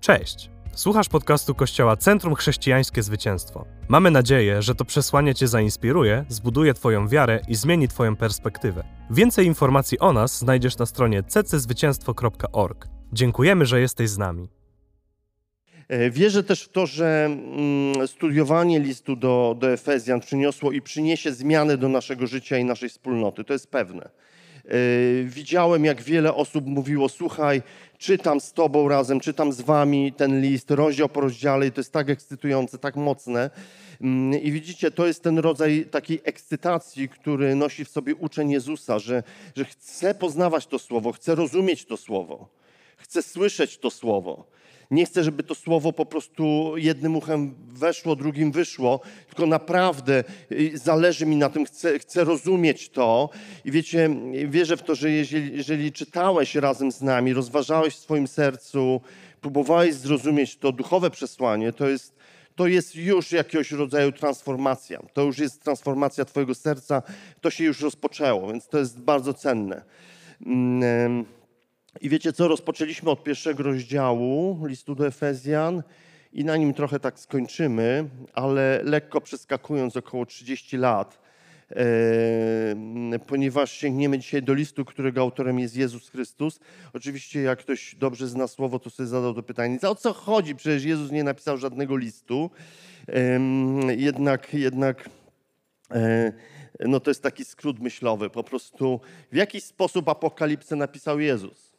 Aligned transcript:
Cześć! 0.00 0.50
Słuchasz 0.74 1.08
podcastu 1.08 1.54
Kościoła 1.54 1.96
Centrum 1.96 2.34
Chrześcijańskie 2.34 3.02
Zwycięstwo. 3.02 3.66
Mamy 3.88 4.10
nadzieję, 4.10 4.62
że 4.62 4.74
to 4.74 4.84
przesłanie 4.84 5.34
Cię 5.34 5.48
zainspiruje, 5.48 6.24
zbuduje 6.28 6.74
Twoją 6.74 7.08
wiarę 7.08 7.40
i 7.48 7.54
zmieni 7.54 7.88
Twoją 7.88 8.16
perspektywę. 8.16 8.84
Więcej 9.10 9.46
informacji 9.46 9.98
o 9.98 10.12
nas 10.12 10.38
znajdziesz 10.38 10.78
na 10.78 10.86
stronie 10.86 11.22
cczwycięstwo.org. 11.22 12.88
Dziękujemy, 13.12 13.66
że 13.66 13.80
jesteś 13.80 14.10
z 14.10 14.18
nami. 14.18 14.48
E, 15.88 16.10
Wierzę 16.10 16.44
też 16.44 16.62
w 16.62 16.68
to, 16.68 16.86
że 16.86 17.24
mm, 17.24 18.08
studiowanie 18.08 18.80
listu 18.80 19.16
do, 19.16 19.56
do 19.58 19.72
Efezjan 19.72 20.20
przyniosło 20.20 20.72
i 20.72 20.82
przyniesie 20.82 21.32
zmiany 21.32 21.78
do 21.78 21.88
naszego 21.88 22.26
życia 22.26 22.58
i 22.58 22.64
naszej 22.64 22.88
wspólnoty. 22.88 23.44
To 23.44 23.52
jest 23.52 23.70
pewne. 23.70 24.10
E, 24.70 25.24
Widziałem, 25.24 25.84
jak 25.84 26.02
wiele 26.02 26.34
osób 26.34 26.66
mówiło: 26.66 27.08
Słuchaj, 27.08 27.62
czytam 27.98 28.40
z 28.40 28.52
Tobą 28.52 28.88
razem, 28.88 29.20
czytam 29.20 29.52
z 29.52 29.60
Wami 29.60 30.12
ten 30.12 30.40
list, 30.40 30.70
rozdział 30.70 31.08
po 31.08 31.20
rozdziale, 31.20 31.66
i 31.66 31.72
to 31.72 31.80
jest 31.80 31.92
tak 31.92 32.10
ekscytujące, 32.10 32.78
tak 32.78 32.96
mocne. 32.96 33.50
Mm, 34.00 34.42
I 34.42 34.52
widzicie, 34.52 34.90
to 34.90 35.06
jest 35.06 35.22
ten 35.22 35.38
rodzaj 35.38 35.86
takiej 35.90 36.20
ekscytacji, 36.24 37.08
który 37.08 37.54
nosi 37.54 37.84
w 37.84 37.88
sobie 37.88 38.14
uczeń 38.14 38.50
Jezusa, 38.50 38.98
że, 38.98 39.22
że 39.56 39.64
chce 39.64 40.14
poznawać 40.14 40.66
to 40.66 40.78
słowo, 40.78 41.12
chce 41.12 41.34
rozumieć 41.34 41.84
to 41.84 41.96
słowo, 41.96 42.48
chce 42.96 43.22
słyszeć 43.22 43.78
to 43.78 43.90
słowo. 43.90 44.59
Nie 44.90 45.06
chcę, 45.06 45.24
żeby 45.24 45.42
to 45.42 45.54
słowo 45.54 45.92
po 45.92 46.06
prostu 46.06 46.72
jednym 46.76 47.16
uchem 47.16 47.54
weszło, 47.68 48.16
drugim 48.16 48.52
wyszło, 48.52 49.00
tylko 49.26 49.46
naprawdę 49.46 50.24
y, 50.52 50.78
zależy 50.78 51.26
mi 51.26 51.36
na 51.36 51.48
tym, 51.48 51.64
chcę, 51.64 51.98
chcę 51.98 52.24
rozumieć 52.24 52.88
to. 52.88 53.30
I 53.64 53.70
wiecie, 53.70 54.10
wierzę 54.48 54.76
w 54.76 54.82
to, 54.82 54.94
że 54.94 55.10
jeżeli, 55.10 55.56
jeżeli 55.56 55.92
czytałeś 55.92 56.54
razem 56.54 56.92
z 56.92 57.02
nami, 57.02 57.32
rozważałeś 57.32 57.94
w 57.94 57.98
swoim 57.98 58.28
sercu, 58.28 59.00
próbowałeś 59.40 59.94
zrozumieć 59.94 60.56
to 60.56 60.72
duchowe 60.72 61.10
przesłanie, 61.10 61.72
to 61.72 61.88
jest, 61.88 62.16
to 62.56 62.66
jest 62.66 62.96
już 62.96 63.32
jakiegoś 63.32 63.72
rodzaju 63.72 64.12
transformacja. 64.12 65.02
To 65.12 65.22
już 65.22 65.38
jest 65.38 65.62
transformacja 65.62 66.24
Twojego 66.24 66.54
serca, 66.54 67.02
to 67.40 67.50
się 67.50 67.64
już 67.64 67.80
rozpoczęło, 67.80 68.52
więc 68.52 68.68
to 68.68 68.78
jest 68.78 69.00
bardzo 69.00 69.34
cenne. 69.34 69.82
I 72.00 72.08
wiecie 72.08 72.32
co, 72.32 72.48
rozpoczęliśmy 72.48 73.10
od 73.10 73.24
pierwszego 73.24 73.62
rozdziału 73.62 74.66
listu 74.66 74.94
do 74.94 75.06
Efezjan 75.06 75.82
i 76.32 76.44
na 76.44 76.56
nim 76.56 76.74
trochę 76.74 77.00
tak 77.00 77.18
skończymy, 77.18 78.08
ale 78.32 78.80
lekko 78.84 79.20
przeskakując 79.20 79.96
około 79.96 80.26
30 80.26 80.76
lat, 80.76 81.18
e, 81.70 81.78
ponieważ 83.26 83.72
sięgniemy 83.72 84.18
dzisiaj 84.18 84.42
do 84.42 84.54
listu, 84.54 84.84
którego 84.84 85.20
autorem 85.20 85.58
jest 85.58 85.76
Jezus 85.76 86.08
Chrystus. 86.10 86.60
Oczywiście 86.92 87.42
jak 87.42 87.58
ktoś 87.58 87.94
dobrze 87.94 88.28
zna 88.28 88.46
słowo, 88.46 88.78
to 88.78 88.90
sobie 88.90 89.06
zadał 89.06 89.34
to 89.34 89.42
pytanie, 89.42 89.78
o 89.82 89.94
co 89.94 90.12
chodzi? 90.12 90.54
Przecież 90.54 90.84
Jezus 90.84 91.10
nie 91.10 91.24
napisał 91.24 91.56
żadnego 91.56 91.96
listu. 91.96 92.50
Jednak, 93.96 94.54
jednak 94.54 95.10
e, 95.90 96.32
no 96.80 97.00
to 97.00 97.10
jest 97.10 97.22
taki 97.22 97.44
skrót 97.44 97.80
myślowy. 97.80 98.30
Po 98.30 98.44
prostu 98.44 99.00
w 99.32 99.36
jaki 99.36 99.60
sposób 99.60 100.08
apokalipsę 100.08 100.76
napisał 100.76 101.20
Jezus? 101.20 101.69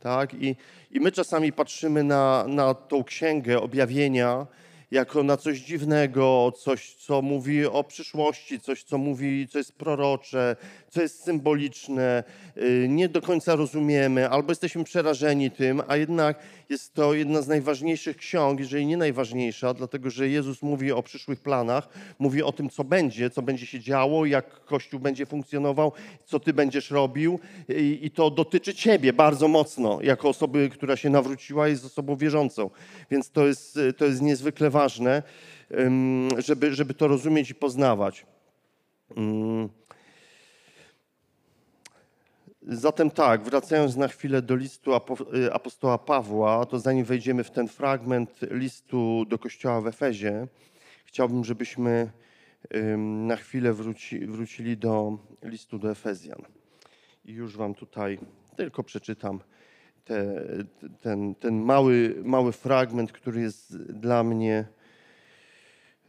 Tak? 0.00 0.34
I, 0.34 0.56
I 0.90 1.00
my 1.00 1.12
czasami 1.12 1.52
patrzymy 1.52 2.04
na, 2.04 2.44
na 2.48 2.74
tą 2.74 3.04
księgę 3.04 3.60
objawienia 3.60 4.46
jako 4.90 5.22
na 5.22 5.36
coś 5.36 5.58
dziwnego, 5.58 6.52
coś, 6.58 6.94
co 6.94 7.22
mówi 7.22 7.66
o 7.66 7.84
przyszłości, 7.84 8.60
coś, 8.60 8.82
co 8.82 8.98
mówi, 8.98 9.48
co 9.48 9.58
jest 9.58 9.72
prorocze, 9.72 10.56
co 10.90 11.02
jest 11.02 11.24
symboliczne, 11.24 12.24
y, 12.56 12.86
nie 12.88 13.08
do 13.08 13.22
końca 13.22 13.56
rozumiemy, 13.56 14.28
albo 14.28 14.50
jesteśmy 14.50 14.84
przerażeni 14.84 15.50
tym, 15.50 15.82
a 15.88 15.96
jednak 15.96 16.38
jest 16.68 16.94
to 16.94 17.14
jedna 17.14 17.42
z 17.42 17.48
najważniejszych 17.48 18.16
ksiąg, 18.16 18.60
jeżeli 18.60 18.86
nie 18.86 18.96
najważniejsza, 18.96 19.74
dlatego 19.74 20.10
że 20.10 20.28
Jezus 20.28 20.62
mówi 20.62 20.92
o 20.92 21.02
przyszłych 21.02 21.40
planach, 21.40 21.88
mówi 22.18 22.42
o 22.42 22.52
tym, 22.52 22.70
co 22.70 22.84
będzie, 22.84 23.30
co 23.30 23.42
będzie 23.42 23.66
się 23.66 23.80
działo, 23.80 24.26
jak 24.26 24.64
Kościół 24.64 25.00
będzie 25.00 25.26
funkcjonował, 25.26 25.92
co 26.24 26.40
Ty 26.40 26.52
będziesz 26.52 26.90
robił 26.90 27.38
i, 27.68 27.98
i 28.02 28.10
to 28.10 28.30
dotyczy 28.30 28.74
Ciebie 28.74 29.12
bardzo 29.12 29.48
mocno, 29.48 29.98
jako 30.02 30.28
osoby, 30.28 30.68
która 30.72 30.96
się 30.96 31.10
nawróciła, 31.10 31.68
jest 31.68 31.84
osobą 31.84 32.16
wierzącą. 32.16 32.70
Więc 33.10 33.30
to 33.30 33.46
jest, 33.46 33.78
to 33.96 34.04
jest 34.04 34.22
niezwykle 34.22 34.70
ważne, 34.70 34.77
ym, 35.80 36.28
żeby, 36.38 36.74
żeby 36.74 36.94
to 36.94 37.08
rozumieć 37.08 37.50
i 37.50 37.54
poznawać. 37.54 38.26
Ym. 39.16 39.68
Zatem 42.62 43.10
tak, 43.10 43.42
wracając 43.42 43.96
na 43.96 44.08
chwilę 44.08 44.42
do 44.42 44.56
listu 44.56 44.90
y, 45.34 45.52
apostoła 45.52 45.98
Pawła, 45.98 46.66
to 46.66 46.78
zanim 46.78 47.04
wejdziemy 47.04 47.44
w 47.44 47.50
ten 47.50 47.68
fragment 47.68 48.40
listu 48.50 49.24
do 49.28 49.38
kościoła 49.38 49.80
w 49.80 49.86
Efezie, 49.86 50.46
chciałbym, 51.04 51.44
żebyśmy 51.44 52.10
na 52.98 53.36
chwilę 53.36 53.72
wróci, 53.72 54.26
wrócili 54.26 54.76
do 54.76 55.18
listu 55.42 55.78
do 55.78 55.90
Efezjan. 55.90 56.42
I 57.24 57.32
już 57.32 57.56
wam 57.56 57.74
tutaj 57.74 58.18
tylko 58.56 58.82
przeczytam 58.82 59.40
te, 60.08 60.44
ten, 61.02 61.34
ten 61.34 61.60
mały, 61.60 62.14
mały 62.24 62.52
fragment, 62.52 63.12
który 63.12 63.40
jest 63.40 63.76
dla 63.82 64.22
mnie 64.24 64.64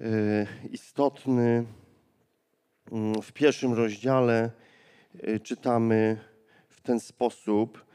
y, 0.02 0.48
istotny. 0.72 1.66
Mm, 2.92 3.22
W 3.22 3.32
pierwszym 3.34 3.74
rozdziale 3.74 4.52
y, 5.28 5.40
czytamy 5.40 6.18
w 6.70 6.82
ten 6.82 7.00
sposób. 7.00 7.86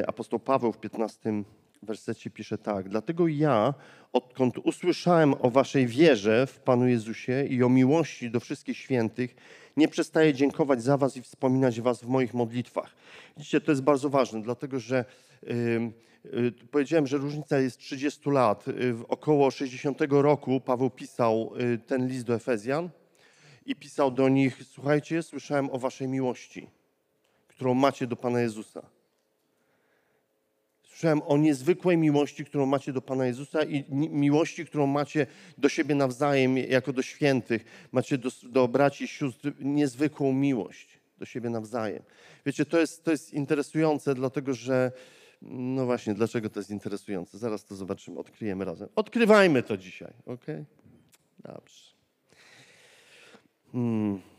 Y, 0.00 0.06
Apostoł 0.06 0.38
Paweł 0.38 0.72
w 0.72 0.78
15 0.78 1.42
wersecie 1.84 2.30
pisze 2.30 2.58
tak. 2.58 2.88
Dlatego 2.88 3.28
ja, 3.28 3.74
odkąd 4.12 4.58
usłyszałem 4.58 5.34
o 5.40 5.50
waszej 5.50 5.86
wierze 5.86 6.46
w 6.46 6.60
Panu 6.60 6.88
Jezusie 6.88 7.44
i 7.44 7.62
o 7.62 7.68
miłości 7.68 8.30
do 8.30 8.40
wszystkich 8.40 8.78
świętych, 8.78 9.36
nie 9.76 9.88
przestaję 9.88 10.34
dziękować 10.34 10.82
za 10.82 10.96
was 10.96 11.16
i 11.16 11.22
wspominać 11.22 11.80
was 11.80 12.02
w 12.02 12.06
moich 12.06 12.34
modlitwach. 12.34 12.94
Widzicie, 13.36 13.60
to 13.60 13.72
jest 13.72 13.82
bardzo 13.82 14.10
ważne, 14.10 14.42
dlatego 14.42 14.80
że 14.80 15.04
y, 15.42 15.92
y, 16.24 16.52
powiedziałem, 16.70 17.06
że 17.06 17.16
różnica 17.16 17.58
jest 17.58 17.78
30 17.78 18.30
lat. 18.30 18.68
Y, 18.68 18.94
w 18.94 19.04
około 19.08 19.50
60 19.50 19.98
roku 20.10 20.60
Paweł 20.60 20.90
pisał 20.90 21.52
y, 21.60 21.78
ten 21.78 22.08
list 22.08 22.24
do 22.24 22.34
Efezjan 22.34 22.90
i 23.66 23.76
pisał 23.76 24.10
do 24.10 24.28
nich, 24.28 24.62
słuchajcie, 24.64 25.22
słyszałem 25.22 25.70
o 25.70 25.78
waszej 25.78 26.08
miłości, 26.08 26.70
którą 27.48 27.74
macie 27.74 28.06
do 28.06 28.16
Pana 28.16 28.40
Jezusa. 28.40 28.86
Słyszałem 30.94 31.22
o 31.26 31.36
niezwykłej 31.36 31.96
miłości, 31.96 32.44
którą 32.44 32.66
macie 32.66 32.92
do 32.92 33.02
Pana 33.02 33.26
Jezusa 33.26 33.62
i 33.62 33.84
miłości, 33.90 34.66
którą 34.66 34.86
macie 34.86 35.26
do 35.58 35.68
siebie 35.68 35.94
nawzajem, 35.94 36.58
jako 36.58 36.92
do 36.92 37.02
świętych. 37.02 37.64
Macie 37.92 38.18
do, 38.18 38.30
do 38.42 38.68
braci 38.68 39.04
i 39.04 39.08
sióstr 39.08 39.52
niezwykłą 39.60 40.32
miłość 40.32 40.98
do 41.18 41.24
siebie 41.24 41.50
nawzajem. 41.50 42.02
Wiecie, 42.46 42.64
to 42.64 42.78
jest, 42.78 43.04
to 43.04 43.10
jest 43.10 43.32
interesujące, 43.32 44.14
dlatego 44.14 44.54
że, 44.54 44.92
no 45.42 45.86
właśnie, 45.86 46.14
dlaczego 46.14 46.50
to 46.50 46.60
jest 46.60 46.70
interesujące? 46.70 47.38
Zaraz 47.38 47.64
to 47.64 47.74
zobaczymy, 47.74 48.18
odkryjemy 48.18 48.64
razem. 48.64 48.88
Odkrywajmy 48.96 49.62
to 49.62 49.76
dzisiaj, 49.76 50.12
ok? 50.26 50.46
Dobrze. 51.38 51.84
Hmm. 53.72 54.33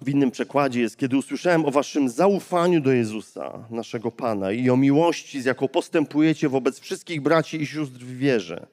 W 0.00 0.08
innym 0.08 0.30
przekładzie 0.30 0.80
jest, 0.80 0.96
kiedy 0.96 1.16
usłyszałem 1.16 1.64
o 1.64 1.70
waszym 1.70 2.08
zaufaniu 2.08 2.80
do 2.80 2.92
Jezusa, 2.92 3.66
naszego 3.70 4.10
Pana, 4.10 4.52
i 4.52 4.70
o 4.70 4.76
miłości, 4.76 5.42
z 5.42 5.44
jaką 5.44 5.68
postępujecie 5.68 6.48
wobec 6.48 6.80
wszystkich 6.80 7.20
braci 7.20 7.62
i 7.62 7.66
sióstr 7.66 7.98
w 7.98 8.16
wierze. 8.16 8.66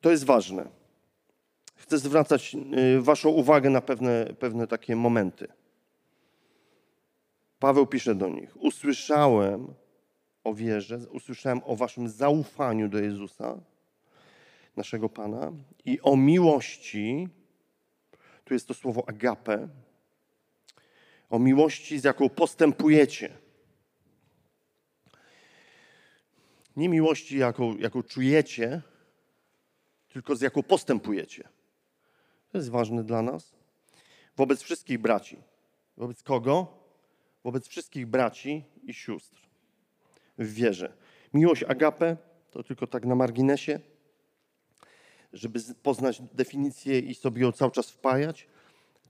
To 0.00 0.10
jest 0.10 0.24
ważne. 0.24 0.68
Chcę 1.74 1.98
zwracać 1.98 2.56
y, 2.96 3.00
waszą 3.00 3.28
uwagę 3.28 3.70
na 3.70 3.80
pewne, 3.80 4.26
pewne 4.38 4.66
takie 4.66 4.96
momenty. 4.96 5.48
Paweł 7.58 7.86
pisze 7.86 8.14
do 8.14 8.28
nich: 8.28 8.56
Usłyszałem 8.62 9.74
o 10.44 10.54
wierze, 10.54 10.98
usłyszałem 10.98 11.60
o 11.64 11.76
waszym 11.76 12.08
zaufaniu 12.08 12.88
do 12.88 12.98
Jezusa, 12.98 13.60
naszego 14.76 15.08
Pana, 15.08 15.52
i 15.84 16.00
o 16.00 16.16
miłości, 16.16 17.28
tu 18.46 18.54
jest 18.54 18.68
to 18.68 18.74
słowo 18.74 19.08
agape, 19.08 19.68
o 21.30 21.38
miłości, 21.38 21.98
z 21.98 22.04
jaką 22.04 22.28
postępujecie. 22.28 23.36
Nie 26.76 26.88
miłości, 26.88 27.38
jaką, 27.38 27.76
jaką 27.76 28.02
czujecie, 28.02 28.82
tylko 30.08 30.36
z 30.36 30.40
jaką 30.40 30.62
postępujecie. 30.62 31.48
To 32.52 32.58
jest 32.58 32.70
ważne 32.70 33.04
dla 33.04 33.22
nas. 33.22 33.54
Wobec 34.36 34.62
wszystkich 34.62 34.98
braci. 34.98 35.42
Wobec 35.96 36.22
kogo? 36.22 36.78
Wobec 37.44 37.68
wszystkich 37.68 38.06
braci 38.06 38.64
i 38.82 38.94
sióstr 38.94 39.38
w 40.38 40.52
wierze. 40.52 40.92
Miłość 41.34 41.62
agape, 41.62 42.16
to 42.50 42.62
tylko 42.62 42.86
tak 42.86 43.04
na 43.04 43.14
marginesie, 43.14 43.80
żeby 45.36 45.60
poznać 45.82 46.22
definicję 46.32 46.98
i 46.98 47.14
sobie 47.14 47.42
ją 47.42 47.52
cały 47.52 47.70
czas 47.70 47.90
wpajać. 47.90 48.48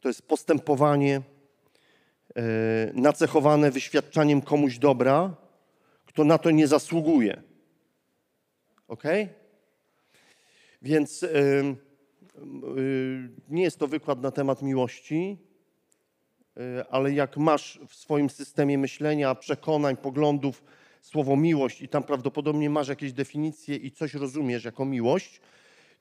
To 0.00 0.08
jest 0.08 0.22
postępowanie 0.22 1.20
e, 2.36 2.42
nacechowane 2.94 3.70
wyświadczaniem 3.70 4.42
komuś 4.42 4.78
dobra, 4.78 5.34
kto 6.04 6.24
na 6.24 6.38
to 6.38 6.50
nie 6.50 6.66
zasługuje. 6.66 7.42
Ok? 8.88 9.02
Więc 10.82 11.22
y, 11.22 11.28
y, 12.78 13.28
nie 13.48 13.62
jest 13.62 13.78
to 13.78 13.88
wykład 13.88 14.22
na 14.22 14.30
temat 14.30 14.62
miłości, 14.62 15.38
ale 16.90 17.12
jak 17.12 17.36
masz 17.36 17.80
w 17.88 17.94
swoim 17.94 18.30
systemie 18.30 18.78
myślenia, 18.78 19.34
przekonań, 19.34 19.96
poglądów 19.96 20.64
słowo 21.06 21.36
miłość 21.36 21.82
i 21.82 21.88
tam 21.88 22.02
prawdopodobnie 22.02 22.70
masz 22.70 22.88
jakieś 22.88 23.12
definicje 23.12 23.76
i 23.76 23.90
coś 23.90 24.14
rozumiesz 24.14 24.64
jako 24.64 24.84
miłość, 24.84 25.40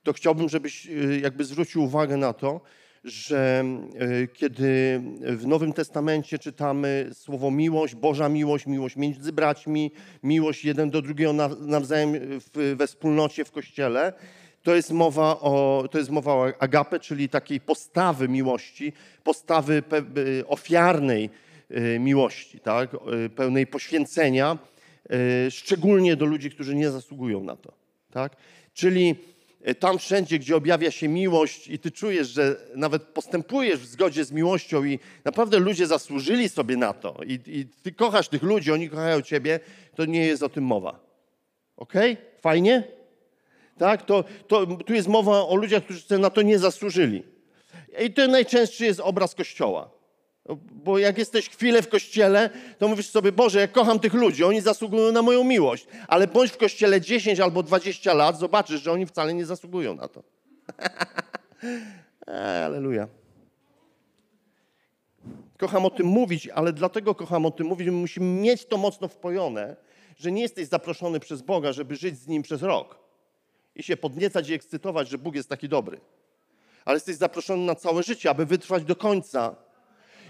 to 0.06 0.14
chciałbym, 0.14 0.50
żebyś 0.50 0.88
y, 0.88 1.20
jakby 1.24 1.44
zwrócił 1.44 1.84
uwagę 1.84 2.18
na 2.18 2.34
to, 2.34 2.62
że 3.04 3.64
y, 4.02 4.28
kiedy 4.34 5.02
w 5.22 5.48
Nowym 5.48 5.74
Testamencie 5.74 6.40
czytamy 6.40 7.10
słowo 7.14 7.52
miłość, 7.52 7.96
Boża 7.96 8.30
miłość, 8.30 8.66
miłość 8.66 8.96
między 8.96 9.34
braćmi, 9.34 9.92
miłość 10.24 10.66
jeden 10.66 10.90
do 10.90 11.02
drugiego 11.02 11.34
nawzajem 11.60 12.40
we 12.76 12.88
wspólnocie 12.88 13.46
w 13.46 13.52
Kościele, 13.52 14.14
to 14.64 14.76
jest 14.76 14.92
mowa 14.92 15.40
o, 15.40 15.84
to 15.92 15.98
jest 15.98 16.10
mowa 16.10 16.34
o 16.34 16.48
agape, 16.60 17.00
czyli 17.00 17.30
takiej 17.30 17.60
postawy 17.60 18.28
miłości, 18.30 18.94
postawy 19.24 19.84
y, 20.18 20.48
ofiarnej 20.48 21.30
miłości, 22.00 22.60
tak? 22.60 22.90
pełnej 23.36 23.68
poświęcenia, 23.68 24.58
szczególnie 25.50 26.16
do 26.16 26.26
ludzi, 26.26 26.52
którzy 26.52 26.76
nie 26.76 26.92
zasługują 26.92 27.44
na 27.44 27.56
to. 27.56 27.74
Tak? 28.12 28.36
Czyli 28.74 29.16
tam 29.74 30.00
wszędzie, 30.00 30.40
gdzie 30.40 30.56
objawia 30.56 30.92
się 30.92 31.08
miłość 31.08 31.68
i 31.68 31.80
ty 31.80 31.92
czujesz, 31.92 32.28
że 32.28 32.56
nawet 32.76 33.04
postępujesz 33.04 33.80
w 33.80 33.86
zgodzie 33.86 34.26
z 34.26 34.32
miłością 34.32 34.84
i 34.84 35.00
naprawdę 35.24 35.60
ludzie 35.60 35.88
zasłużyli 35.88 36.50
sobie 36.50 36.78
na 36.78 36.94
to 36.94 37.18
i, 37.26 37.40
i 37.46 37.66
ty 37.66 37.92
kochasz 37.92 38.28
tych 38.28 38.44
ludzi, 38.44 38.72
oni 38.72 38.90
kochają 38.90 39.22
ciebie, 39.22 39.60
to 39.96 40.06
nie 40.06 40.26
jest 40.26 40.44
o 40.44 40.50
tym 40.50 40.64
mowa. 40.64 41.00
Ok? 41.78 41.94
Fajnie? 42.42 42.84
Tak? 43.78 44.06
To, 44.06 44.24
to, 44.48 44.66
tu 44.66 44.94
jest 44.94 45.08
mowa 45.08 45.48
o 45.48 45.56
ludziach, 45.56 45.84
którzy 45.84 46.20
na 46.20 46.30
to 46.30 46.42
nie 46.42 46.60
zasłużyli. 46.60 47.24
I 48.06 48.14
to 48.14 48.28
najczęstszy 48.28 48.86
jest 48.86 49.00
obraz 49.00 49.36
Kościoła. 49.36 49.95
Bo 50.72 50.98
jak 50.98 51.18
jesteś 51.18 51.50
chwilę 51.50 51.82
w 51.82 51.90
kościele, 51.90 52.50
to 52.78 52.88
mówisz 52.88 53.10
sobie, 53.10 53.32
Boże, 53.32 53.60
ja 53.60 53.68
kocham 53.68 54.00
tych 54.00 54.14
ludzi, 54.14 54.44
oni 54.44 54.62
zasługują 54.62 55.12
na 55.12 55.22
moją 55.22 55.44
miłość. 55.44 55.88
Ale 56.08 56.28
bądź 56.28 56.52
w 56.52 56.58
kościele 56.58 57.02
10 57.02 57.40
albo 57.40 57.64
20 57.64 58.14
lat, 58.14 58.40
zobaczysz, 58.40 58.82
że 58.82 58.92
oni 58.92 59.06
wcale 59.06 59.34
nie 59.34 59.46
zasługują 59.46 59.96
na 59.96 60.08
to. 60.08 60.24
Aleluja. 62.66 63.08
Kocham 65.58 65.86
o 65.86 65.90
tym 65.90 66.08
mówić, 66.08 66.48
ale 66.48 66.74
dlatego 66.74 67.16
kocham 67.16 67.46
o 67.46 67.52
tym 67.52 67.68
mówić, 67.68 67.86
że 67.86 67.92
musimy 67.92 68.42
mieć 68.42 68.66
to 68.66 68.78
mocno 68.78 69.08
wpojone, 69.08 69.76
że 70.18 70.32
nie 70.32 70.42
jesteś 70.42 70.68
zaproszony 70.68 71.20
przez 71.20 71.42
Boga, 71.42 71.74
żeby 71.74 71.96
żyć 71.96 72.18
z 72.18 72.28
Nim 72.28 72.44
przez 72.44 72.62
rok 72.62 73.00
i 73.76 73.84
się 73.84 73.98
podniecać 73.98 74.50
i 74.50 74.54
ekscytować, 74.54 75.10
że 75.10 75.18
Bóg 75.18 75.36
jest 75.36 75.50
taki 75.50 75.70
dobry. 75.70 76.00
Ale 76.86 76.96
jesteś 76.96 77.16
zaproszony 77.16 77.66
na 77.66 77.76
całe 77.76 78.04
życie, 78.04 78.30
aby 78.30 78.46
wytrwać 78.46 78.84
do 78.84 78.96
końca 78.96 79.56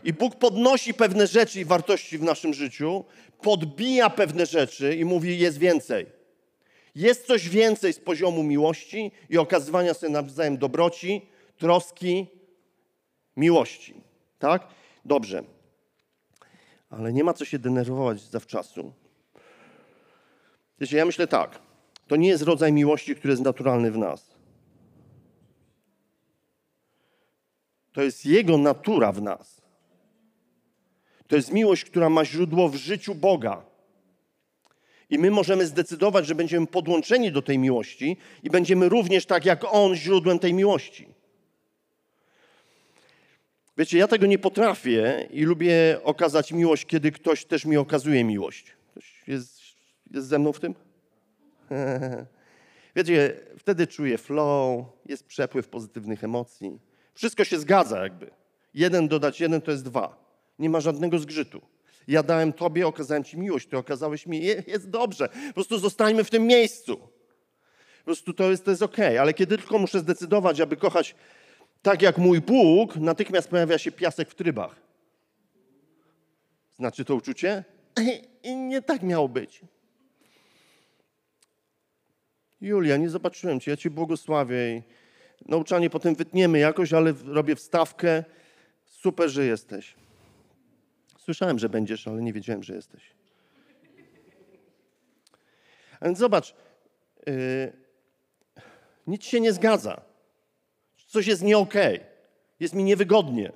i 0.06 0.14
Bóg 0.14 0.36
podnosi 0.36 0.94
pewne 0.94 1.28
rzeczy 1.28 1.60
i 1.60 1.66
wartości 1.66 2.18
w 2.18 2.24
naszym 2.24 2.54
życiu, 2.54 3.06
podbija 3.42 4.10
pewne 4.10 4.46
rzeczy 4.46 4.96
i 4.96 5.06
mówi: 5.06 5.40
jest 5.40 5.58
więcej. 5.58 6.06
Jest 6.96 7.28
coś 7.28 7.50
więcej 7.50 7.94
z 7.94 8.00
poziomu 8.00 8.44
miłości 8.44 9.12
i 9.30 9.38
okazywania 9.38 9.94
sobie 9.94 10.14
nawzajem 10.14 10.58
dobroci, 10.58 11.22
troski, 11.58 12.28
miłości. 13.38 13.94
Tak? 14.40 14.68
Dobrze. 15.06 15.44
Ale 16.90 17.14
nie 17.14 17.24
ma 17.24 17.34
co 17.34 17.46
się 17.46 17.60
denerwować 17.60 18.22
zawczasu. 18.22 18.94
Wiecie, 20.80 20.98
ja 20.98 21.06
myślę 21.06 21.28
tak. 21.28 21.60
To 22.08 22.16
nie 22.16 22.28
jest 22.28 22.44
rodzaj 22.44 22.74
miłości, 22.74 23.16
który 23.16 23.32
jest 23.32 23.44
naturalny 23.44 23.92
w 23.92 23.98
nas. 23.98 24.36
To 27.94 28.02
jest 28.02 28.26
Jego 28.26 28.58
natura 28.58 29.12
w 29.12 29.22
nas. 29.22 29.55
To 31.28 31.36
jest 31.36 31.54
miłość, 31.54 31.86
która 31.86 32.10
ma 32.10 32.26
źródło 32.26 32.70
w 32.70 32.76
życiu 32.76 33.16
Boga. 33.16 33.66
I 35.10 35.20
my 35.20 35.32
możemy 35.32 35.66
zdecydować, 35.66 36.28
że 36.28 36.36
będziemy 36.36 36.68
podłączeni 36.68 37.32
do 37.32 37.42
tej 37.42 37.60
miłości 37.60 38.18
i 38.44 38.50
będziemy 38.50 38.90
również 38.90 39.26
tak 39.26 39.46
jak 39.46 39.64
On 39.72 39.96
źródłem 39.96 40.40
tej 40.40 40.54
miłości. 40.54 41.08
Wiecie, 43.78 43.98
ja 43.98 44.08
tego 44.08 44.26
nie 44.26 44.40
potrafię 44.40 45.28
i 45.32 45.44
lubię 45.44 46.00
okazać 46.04 46.52
miłość, 46.52 46.86
kiedy 46.86 47.12
ktoś 47.12 47.46
też 47.46 47.66
mi 47.66 47.78
okazuje 47.78 48.24
miłość. 48.24 48.76
Ktoś 48.92 49.24
jest, 49.28 49.60
jest 50.12 50.28
ze 50.28 50.40
mną 50.40 50.54
w 50.54 50.60
tym? 50.60 50.76
Wiecie, 52.96 53.34
wtedy 53.58 53.88
czuję 53.88 54.18
flow, 54.18 54.86
jest 55.06 55.26
przepływ 55.26 55.68
pozytywnych 55.68 56.24
emocji. 56.24 56.80
Wszystko 57.14 57.44
się 57.44 57.60
zgadza 57.60 58.04
jakby. 58.04 58.32
Jeden 58.74 59.08
dodać 59.08 59.42
jeden 59.42 59.62
to 59.62 59.72
jest 59.72 59.84
dwa. 59.84 60.25
Nie 60.60 60.70
ma 60.70 60.80
żadnego 60.80 61.20
zgrzytu. 61.20 61.62
Ja 62.08 62.24
dałem 62.24 62.54
Tobie, 62.54 62.88
okazałem 62.88 63.24
Ci 63.24 63.38
miłość, 63.38 63.68
Ty 63.68 63.78
okazałeś 63.78 64.26
mi, 64.26 64.46
jest 64.68 64.90
dobrze. 64.90 65.30
Po 65.30 65.54
prostu 65.54 65.80
zostańmy 65.80 66.24
w 66.24 66.30
tym 66.30 66.48
miejscu. 66.48 66.98
Po 66.98 68.06
prostu 68.06 68.34
to 68.34 68.52
jest, 68.52 68.66
to 68.66 68.72
jest 68.72 68.84
ok, 68.84 68.98
ale 69.20 69.34
kiedy 69.34 69.58
tylko 69.58 69.78
muszę 69.80 70.00
zdecydować, 70.00 70.62
aby 70.62 70.78
kochać 70.78 71.16
tak 71.82 72.02
jak 72.02 72.18
mój 72.18 72.42
Bóg, 72.42 72.96
natychmiast 72.96 73.48
pojawia 73.48 73.78
się 73.78 73.92
piasek 73.92 74.30
w 74.30 74.36
trybach. 74.36 74.76
Znaczy 76.76 77.06
to 77.06 77.16
uczucie? 77.16 77.64
I 78.44 78.56
nie 78.56 78.82
tak 78.82 79.04
miało 79.04 79.30
być. 79.30 79.62
Julia, 82.62 82.98
nie 82.98 83.10
zobaczyłem 83.10 83.60
Cię, 83.60 83.72
ja 83.72 83.78
Cię 83.78 83.90
błogosławię. 83.90 84.82
Nauczanie 85.46 85.90
potem 85.90 86.16
wytniemy 86.16 86.60
jakoś, 86.60 86.94
ale 86.94 87.14
robię 87.26 87.56
wstawkę. 87.56 88.24
Super, 88.86 89.30
że 89.30 89.46
jesteś. 89.46 89.96
Słyszałem, 91.26 91.60
że 91.60 91.70
będziesz, 91.70 92.08
ale 92.08 92.22
nie 92.22 92.34
wiedziałem, 92.34 92.64
że 92.64 92.76
jesteś. 92.76 93.04
A 96.00 96.06
więc 96.06 96.18
zobacz, 96.18 96.56
yy, 97.28 97.74
nic 99.08 99.24
się 99.24 99.40
nie 99.40 99.54
zgadza. 99.54 100.02
Coś 101.08 101.28
jest 101.28 101.42
nie. 101.42 101.58
Okay. 101.58 102.00
Jest 102.60 102.74
mi 102.74 102.84
niewygodnie, 102.84 103.52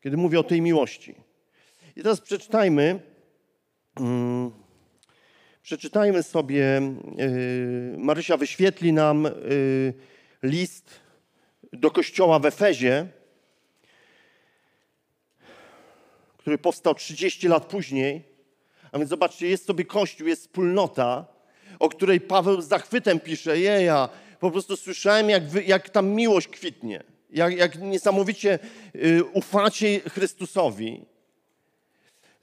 kiedy 0.00 0.16
mówię 0.16 0.40
o 0.40 0.44
tej 0.44 0.62
miłości. 0.62 1.14
I 1.96 2.02
teraz 2.02 2.20
przeczytajmy, 2.20 3.00
yy, 4.00 4.04
przeczytajmy 5.62 6.22
sobie, 6.22 6.82
yy, 7.16 7.98
Marysia 7.98 8.36
wyświetli 8.36 8.92
nam 8.92 9.24
yy, 9.24 9.94
list 10.42 11.00
do 11.72 11.90
kościoła 11.90 12.38
w 12.38 12.46
Efezie, 12.46 13.17
który 16.48 16.58
powstał 16.58 16.94
30 16.94 17.48
lat 17.48 17.66
później. 17.66 18.24
A 18.92 18.98
więc 18.98 19.10
zobaczcie, 19.10 19.48
jest 19.48 19.66
sobie 19.66 19.84
Kościół, 19.84 20.28
jest 20.28 20.42
wspólnota, 20.42 21.26
o 21.78 21.88
której 21.88 22.20
Paweł 22.20 22.60
z 22.60 22.68
zachwytem 22.68 23.20
pisze, 23.20 23.58
jeja, 23.58 24.08
po 24.40 24.50
prostu 24.50 24.76
słyszałem, 24.76 25.30
jak, 25.30 25.48
wy, 25.48 25.64
jak 25.64 25.90
tam 25.90 26.08
miłość 26.08 26.48
kwitnie, 26.48 27.02
jak, 27.30 27.56
jak 27.56 27.78
niesamowicie 27.78 28.58
y, 28.94 29.24
ufacie 29.24 30.00
Chrystusowi. 30.00 31.04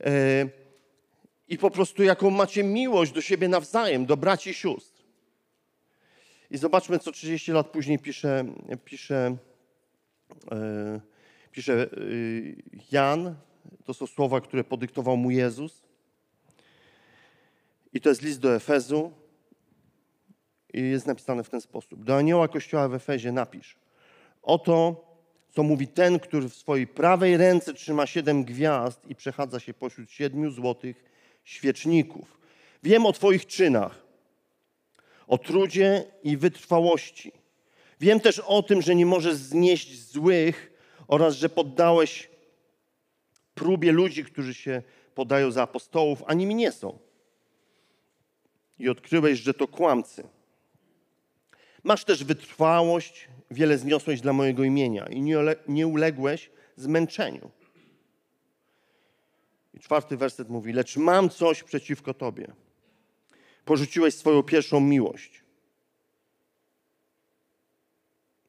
Y, 0.08 0.50
I 1.48 1.58
po 1.58 1.72
prostu 1.72 2.04
jaką 2.04 2.30
macie 2.30 2.64
miłość 2.64 3.12
do 3.12 3.22
siebie 3.22 3.48
nawzajem, 3.48 4.06
do 4.06 4.18
braci 4.18 4.50
i 4.50 4.54
sióstr. 4.54 5.04
I 6.52 6.58
zobaczmy, 6.58 7.00
co 7.00 7.12
30 7.12 7.52
lat 7.52 7.68
później 7.68 8.00
pisze, 8.00 8.46
pisze, 8.86 9.38
y, 10.54 11.02
pisze 11.52 11.90
Jan 12.92 13.36
to 13.86 13.94
są 13.94 14.08
słowa, 14.08 14.42
które 14.42 14.64
podyktował 14.64 15.18
mu 15.18 15.32
Jezus. 15.32 15.84
I 17.94 18.02
to 18.02 18.10
jest 18.10 18.22
list 18.22 18.40
do 18.40 18.56
Efezu. 18.56 19.12
I 20.74 20.82
jest 20.82 21.06
napisane 21.06 21.44
w 21.44 21.50
ten 21.50 21.62
sposób. 21.62 22.04
Do 22.04 22.18
anioła 22.18 22.48
kościoła 22.48 22.88
w 22.88 22.94
Efezie 22.94 23.32
napisz. 23.32 23.76
Oto, 24.42 25.06
co 25.50 25.64
mówi 25.64 25.88
ten, 25.88 26.20
który 26.20 26.50
w 26.50 26.56
swojej 26.56 26.88
prawej 26.88 27.38
ręce 27.38 27.74
trzyma 27.74 28.06
siedem 28.06 28.44
gwiazd 28.44 29.08
i 29.08 29.16
przechadza 29.16 29.60
się 29.60 29.74
pośród 29.74 30.12
siedmiu 30.12 30.52
złotych 30.52 31.04
świeczników. 31.44 32.38
Wiem 32.84 33.06
o 33.06 33.14
Twoich 33.14 33.46
czynach, 33.46 34.06
o 35.28 35.38
trudzie 35.38 36.04
i 36.24 36.38
wytrwałości. 36.38 37.32
Wiem 38.00 38.20
też 38.20 38.40
o 38.40 38.64
tym, 38.64 38.82
że 38.82 38.96
nie 38.96 39.06
możesz 39.06 39.36
znieść 39.36 40.12
złych 40.12 40.72
oraz 41.08 41.36
że 41.36 41.50
poddałeś 41.50 42.30
próbie 43.56 43.92
ludzi, 43.92 44.26
którzy 44.26 44.54
się 44.54 44.82
podają 45.16 45.52
za 45.52 45.64
apostołów, 45.64 46.24
a 46.28 46.34
nimi 46.34 46.56
nie 46.56 46.72
są. 46.72 47.00
I 48.80 48.90
odkryłeś, 48.90 49.40
że 49.40 49.54
to 49.54 49.68
kłamcy. 49.68 50.28
Masz 51.84 52.06
też 52.06 52.24
wytrwałość, 52.24 53.28
wiele 53.52 53.78
zniosłeś 53.78 54.22
dla 54.22 54.34
mojego 54.34 54.64
imienia 54.64 55.06
i 55.06 55.22
nie 55.68 55.88
uległeś 55.88 56.52
zmęczeniu. 56.76 57.52
I 59.74 59.80
czwarty 59.80 60.18
werset 60.18 60.50
mówi: 60.50 60.74
Lecz 60.74 60.98
mam 60.98 61.30
coś 61.30 61.64
przeciwko 61.64 62.14
tobie. 62.14 62.48
Porzuciłeś 63.66 64.16
swoją 64.16 64.44
pierwszą 64.44 64.80
miłość. 64.80 65.46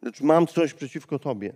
Lecz 0.02 0.20
mam 0.20 0.46
coś 0.46 0.74
przeciwko 0.74 1.18
Tobie. 1.18 1.52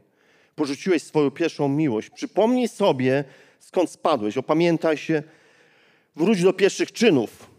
Porzuciłeś 0.61 1.03
swoją 1.03 1.31
pierwszą 1.31 1.69
miłość. 1.69 2.11
Przypomnij 2.11 2.69
sobie, 2.69 3.25
skąd 3.59 3.91
spadłeś. 3.91 4.39
Opamiętaj 4.39 4.97
się, 4.97 5.23
wróć 6.17 6.43
do 6.43 6.53
pierwszych 6.53 6.93
czynów. 6.93 7.51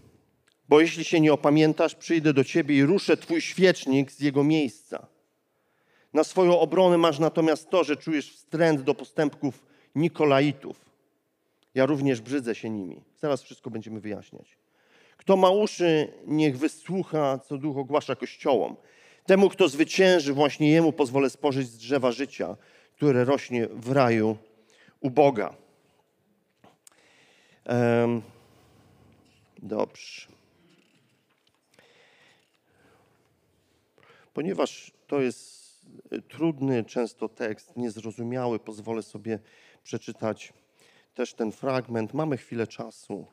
Bo 0.70 0.81
jeśli 0.81 1.03
się 1.03 1.20
nie 1.20 1.34
opamiętasz, 1.34 1.96
przyjdę 1.96 2.34
do 2.34 2.43
Ciebie 2.43 2.77
i 2.77 2.84
ruszę 2.84 3.17
Twój 3.17 3.41
świecznik 3.41 4.12
z 4.12 4.20
jego 4.20 4.43
miejsca. 4.43 5.08
Na 6.13 6.24
swoją 6.24 6.60
obronę 6.60 6.98
masz 6.98 7.20
natomiast 7.20 7.70
to, 7.70 7.84
że 7.84 7.98
czujesz 7.98 8.34
wstręt 8.34 8.81
do 8.81 8.96
postępków 8.96 9.65
Nikolaitów. 9.96 10.77
Ja 11.75 11.86
również 11.86 12.22
brzydzę 12.22 12.55
się 12.55 12.70
nimi. 12.70 13.01
Zaraz 13.17 13.43
wszystko 13.43 13.70
będziemy 13.70 14.00
wyjaśniać. 14.00 14.58
Kto 15.17 15.38
ma 15.38 15.50
uszy, 15.50 16.13
niech 16.27 16.58
wysłucha, 16.58 17.39
co 17.39 17.58
duch 17.58 17.77
ogłasza 17.77 18.15
kościołom. 18.15 18.75
Temu, 19.25 19.50
kto 19.50 19.70
zwycięży, 19.70 20.34
właśnie 20.34 20.72
jemu 20.72 20.93
pozwolę 20.93 21.29
spożyć 21.29 21.67
z 21.67 21.77
drzewa 21.77 22.12
życia, 22.12 22.58
które 23.01 23.25
rośnie 23.25 23.67
w 23.67 23.91
raju 23.91 24.38
u 25.00 25.10
Boga. 25.10 25.55
Dobrze. 29.58 30.27
Ponieważ 34.34 34.91
to 35.08 35.22
jest 35.22 35.72
trudny 36.27 36.84
często 36.84 37.29
tekst, 37.29 37.77
niezrozumiały, 37.77 38.60
pozwolę 38.60 39.03
sobie 39.03 39.39
przeczytać 39.84 40.53
też 41.13 41.34
ten 41.34 41.51
fragment. 41.51 42.13
Mamy 42.13 42.38
chwilę 42.38 42.67
czasu, 42.67 43.27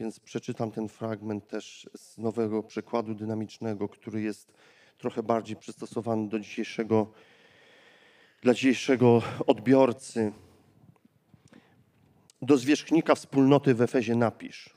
więc 0.00 0.20
przeczytam 0.20 0.70
ten 0.70 0.88
fragment 0.88 1.48
też 1.48 1.90
z 1.96 2.18
nowego 2.18 2.62
przekładu 2.62 3.14
dynamicznego, 3.14 3.88
który 3.88 4.22
jest 4.22 4.52
trochę 4.98 5.22
bardziej 5.22 5.56
przystosowany 5.56 6.28
do 6.28 6.38
dzisiejszego, 6.38 7.12
dla 8.42 8.54
dzisiejszego 8.54 9.22
odbiorcy. 9.46 10.32
Do 12.42 12.56
zwierzchnika 12.56 13.14
wspólnoty 13.14 13.74
w 13.74 13.82
Efezie 13.82 14.14
napisz. 14.14 14.70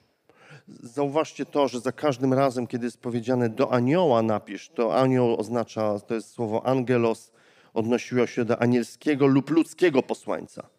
Zauważcie 0.68 1.46
to, 1.46 1.68
że 1.68 1.80
za 1.80 1.92
każdym 1.92 2.34
razem, 2.34 2.68
kiedy 2.68 2.86
jest 2.86 3.02
powiedziane 3.02 3.50
do 3.50 3.74
anioła 3.74 4.22
napisz, 4.22 4.70
to 4.70 4.96
anioł 4.96 5.40
oznacza, 5.40 6.00
to 6.00 6.16
jest 6.16 6.30
słowo 6.30 6.66
angelos, 6.66 7.32
odnosiło 7.74 8.28
się 8.28 8.46
do 8.46 8.62
anielskiego 8.62 9.28
lub 9.28 9.50
ludzkiego 9.50 10.04
posłańca. 10.04 10.70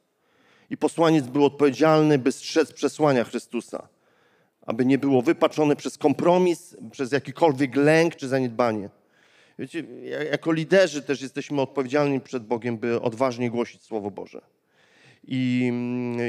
I 0.70 0.76
posłaniec 0.76 1.26
był 1.26 1.44
odpowiedzialny, 1.44 2.18
by 2.18 2.32
strzec 2.32 2.72
przesłania 2.72 3.24
Chrystusa, 3.24 3.88
aby 4.66 4.86
nie 4.86 4.98
było 4.98 5.22
wypaczone 5.22 5.76
przez 5.76 5.98
kompromis, 5.98 6.76
przez 6.90 7.12
jakikolwiek 7.12 7.76
lęk 7.76 8.16
czy 8.16 8.28
zaniedbanie. 8.28 8.90
Wiecie, 9.58 9.84
jako 10.30 10.52
liderzy 10.52 11.02
też 11.02 11.22
jesteśmy 11.22 11.60
odpowiedzialni 11.60 12.20
przed 12.20 12.46
Bogiem, 12.46 12.78
by 12.78 13.00
odważnie 13.00 13.50
głosić 13.50 13.82
Słowo 13.82 14.10
Boże. 14.10 14.40
I, 15.24 15.72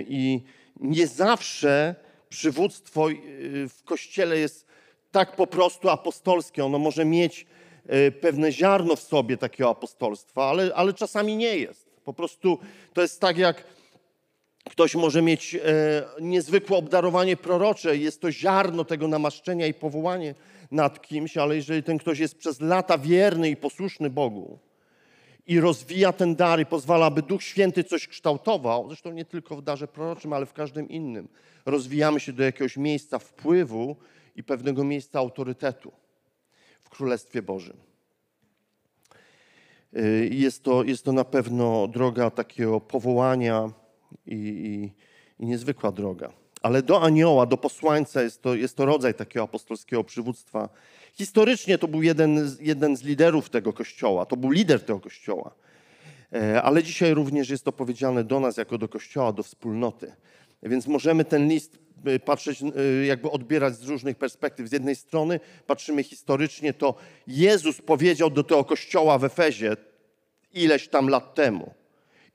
i 0.08 0.44
nie 0.80 1.08
zawsze 1.08 1.96
przywództwo 2.30 3.10
y, 3.10 3.16
w 3.70 3.84
Kościele 3.84 4.38
jest 4.38 4.68
tak 5.12 5.36
po 5.36 5.48
prostu 5.48 5.90
apostolskie. 5.90 6.66
Ono 6.66 6.80
może 6.80 7.06
mieć 7.06 7.46
y, 8.08 8.12
pewne 8.12 8.52
ziarno 8.52 8.96
w 8.96 9.02
sobie 9.02 9.38
takiego 9.38 9.70
apostolstwa, 9.70 10.46
ale, 10.46 10.72
ale 10.76 10.94
czasami 10.94 11.38
nie 11.38 11.58
jest. 11.58 11.88
Po 12.06 12.14
prostu 12.14 12.60
to 12.94 13.02
jest 13.02 13.22
tak, 13.22 13.38
jak 13.38 13.64
ktoś 14.70 14.96
może 14.96 15.22
mieć 15.22 15.56
e, 15.56 15.60
niezwykłe 16.22 16.78
obdarowanie 16.78 17.38
prorocze, 17.38 17.98
jest 17.98 18.22
to 18.22 18.32
ziarno 18.32 18.86
tego 18.86 19.08
namaszczenia 19.08 19.68
i 19.68 19.74
powołanie 19.74 20.36
nad 20.72 21.02
kimś, 21.02 21.38
ale 21.38 21.56
jeżeli 21.56 21.84
ten 21.84 21.98
ktoś 21.98 22.20
jest 22.20 22.38
przez 22.38 22.62
lata 22.62 22.98
wierny 22.98 23.50
i 23.50 23.56
posłuszny 23.56 24.10
Bogu 24.10 24.60
i 25.48 25.60
rozwija 25.60 26.14
ten 26.14 26.36
dar 26.36 26.60
i 26.60 26.66
pozwala, 26.66 27.06
aby 27.06 27.22
Duch 27.22 27.44
Święty 27.44 27.84
coś 27.84 28.08
kształtował, 28.08 28.88
zresztą 28.88 29.12
nie 29.12 29.26
tylko 29.26 29.56
w 29.56 29.62
darze 29.62 29.88
proroczym, 29.88 30.34
ale 30.34 30.46
w 30.46 30.54
każdym 30.54 30.90
innym, 30.90 31.28
rozwijamy 31.66 32.20
się 32.20 32.34
do 32.34 32.44
jakiegoś 32.44 32.78
miejsca 32.78 33.20
wpływu 33.20 33.96
i 34.36 34.44
pewnego 34.44 34.84
miejsca 34.84 35.20
autorytetu 35.20 35.92
w 36.82 36.90
Królestwie 36.90 37.42
Bożym. 37.42 37.78
Y, 39.98 40.30
jest 40.32 40.64
to, 40.64 40.84
jest 40.84 41.06
to 41.06 41.12
na 41.12 41.24
pewno 41.24 41.88
droga 41.88 42.30
takiego 42.30 42.82
powołania 42.82 43.70
i, 44.26 44.36
i, 44.36 45.44
i 45.44 45.48
niezwykła 45.48 45.92
droga. 45.92 46.34
Ale 46.62 46.82
do 46.82 47.02
anioła, 47.02 47.46
do 47.46 47.58
posłańca 47.58 48.22
jest 48.22 48.42
to, 48.42 48.56
jest 48.56 48.78
to 48.78 48.86
rodzaj 48.86 49.14
takiego 49.14 49.44
apostolskiego 49.44 50.04
przywództwa. 50.04 50.70
Historycznie 51.14 51.78
to 51.78 51.88
był 51.88 52.04
jeden, 52.04 52.58
jeden 52.60 52.98
z 52.98 53.04
liderów 53.04 53.50
tego 53.50 53.74
kościoła, 53.74 54.26
to 54.26 54.38
był 54.38 54.52
lider 54.52 54.86
tego 54.86 55.00
kościoła. 55.00 55.52
E, 56.34 56.62
ale 56.62 56.84
dzisiaj 56.84 57.14
również 57.14 57.50
jest 57.50 57.66
to 57.66 57.72
powiedziane 57.72 58.24
do 58.24 58.40
nas 58.40 58.58
jako 58.58 58.78
do 58.78 58.88
kościoła, 58.88 59.34
do 59.34 59.44
wspólnoty. 59.44 60.12
Więc 60.64 60.88
możemy 60.88 61.26
ten 61.26 61.48
list 61.48 61.80
e, 62.06 62.20
patrzeć, 62.20 62.62
e, 62.62 63.06
jakby 63.06 63.32
odbierać 63.32 63.76
z 63.76 63.84
różnych 63.84 64.18
perspektyw. 64.18 64.70
Z 64.70 64.72
jednej 64.72 64.96
strony 64.96 65.40
patrzymy 65.68 66.04
historycznie, 66.04 66.74
to 66.74 66.96
Jezus 67.28 67.82
powiedział 67.82 68.30
do 68.30 68.44
tego 68.44 68.64
kościoła 68.64 69.18
w 69.18 69.24
Efezie 69.24 69.78
ileś 70.54 70.88
tam 70.88 71.10
lat 71.10 71.36
temu 71.36 71.74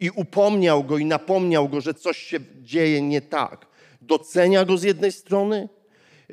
i 0.00 0.10
upomniał 0.10 0.84
go 0.84 0.98
i 0.98 1.04
napomniał 1.04 1.68
go, 1.68 1.80
że 1.80 1.94
coś 1.94 2.18
się 2.18 2.40
dzieje 2.62 3.02
nie 3.02 3.20
tak. 3.20 3.71
Docenia 4.02 4.64
go 4.64 4.78
z 4.78 4.82
jednej 4.82 5.12
strony, 5.12 5.68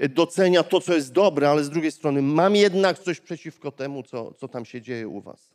docenia 0.09 0.63
to, 0.63 0.81
co 0.81 0.93
jest 0.93 1.11
dobre, 1.11 1.49
ale 1.49 1.63
z 1.63 1.69
drugiej 1.69 1.91
strony 1.91 2.21
mam 2.21 2.55
jednak 2.55 2.99
coś 2.99 3.19
przeciwko 3.19 3.71
temu, 3.71 4.03
co, 4.03 4.33
co 4.33 4.47
tam 4.47 4.65
się 4.65 4.81
dzieje 4.81 5.07
u 5.07 5.21
was. 5.21 5.49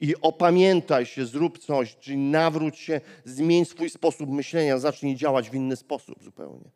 I 0.00 0.14
opamiętaj 0.20 1.06
się, 1.06 1.26
zrób 1.26 1.58
coś, 1.58 1.96
czyli 1.96 2.16
nawróć 2.16 2.78
się, 2.78 3.00
zmień 3.24 3.64
swój 3.64 3.90
sposób 3.90 4.30
myślenia, 4.30 4.78
zacznij 4.78 5.16
działać 5.16 5.50
w 5.50 5.54
inny 5.54 5.76
sposób 5.76 6.22
zupełnie. 6.22 6.70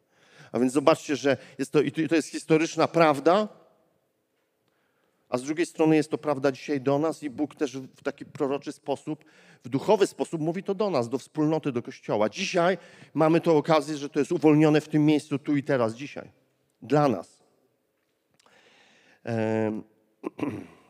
A 0.52 0.58
więc 0.58 0.72
zobaczcie, 0.72 1.16
że 1.16 1.36
jest 1.58 1.72
to, 1.72 1.80
i 1.80 1.92
to 2.08 2.14
jest 2.14 2.28
historyczna 2.28 2.88
prawda, 2.88 3.48
a 5.30 5.38
z 5.38 5.42
drugiej 5.42 5.66
strony 5.66 5.96
jest 5.96 6.10
to 6.10 6.18
prawda 6.18 6.52
dzisiaj 6.52 6.80
do 6.80 6.98
nas 6.98 7.22
i 7.22 7.30
Bóg 7.30 7.54
też 7.54 7.78
w 7.78 8.02
taki 8.02 8.26
proroczy 8.26 8.72
sposób, 8.72 9.24
w 9.64 9.68
duchowy 9.68 10.06
sposób 10.06 10.40
mówi 10.40 10.62
to 10.62 10.74
do 10.74 10.90
nas, 10.90 11.08
do 11.08 11.18
wspólnoty, 11.18 11.72
do 11.72 11.82
Kościoła. 11.82 12.28
Dzisiaj 12.28 12.78
mamy 13.14 13.40
tę 13.40 13.52
okazję, 13.52 13.96
że 13.96 14.08
to 14.08 14.18
jest 14.18 14.32
uwolnione 14.32 14.80
w 14.80 14.88
tym 14.88 15.06
miejscu, 15.06 15.38
tu 15.38 15.56
i 15.56 15.62
teraz, 15.62 15.94
dzisiaj. 15.94 16.30
Dla 16.82 17.08
nas. 17.08 17.40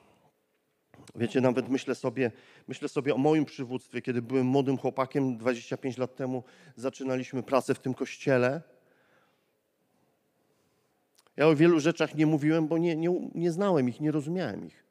Wiecie, 1.14 1.40
nawet 1.40 1.68
myślę 1.68 1.94
sobie, 1.94 2.32
myślę 2.68 2.88
sobie 2.88 3.14
o 3.14 3.18
moim 3.18 3.44
przywództwie, 3.44 4.02
kiedy 4.02 4.22
byłem 4.22 4.46
młodym 4.46 4.78
chłopakiem 4.78 5.36
25 5.36 5.98
lat 5.98 6.16
temu, 6.16 6.42
zaczynaliśmy 6.76 7.42
pracę 7.42 7.74
w 7.74 7.78
tym 7.78 7.94
kościele. 7.94 8.62
Ja 11.36 11.46
o 11.46 11.56
wielu 11.56 11.80
rzeczach 11.80 12.14
nie 12.14 12.26
mówiłem, 12.26 12.68
bo 12.68 12.78
nie, 12.78 12.96
nie, 12.96 13.30
nie 13.34 13.52
znałem 13.52 13.88
ich, 13.88 14.00
nie 14.00 14.10
rozumiałem 14.10 14.66
ich. 14.66 14.84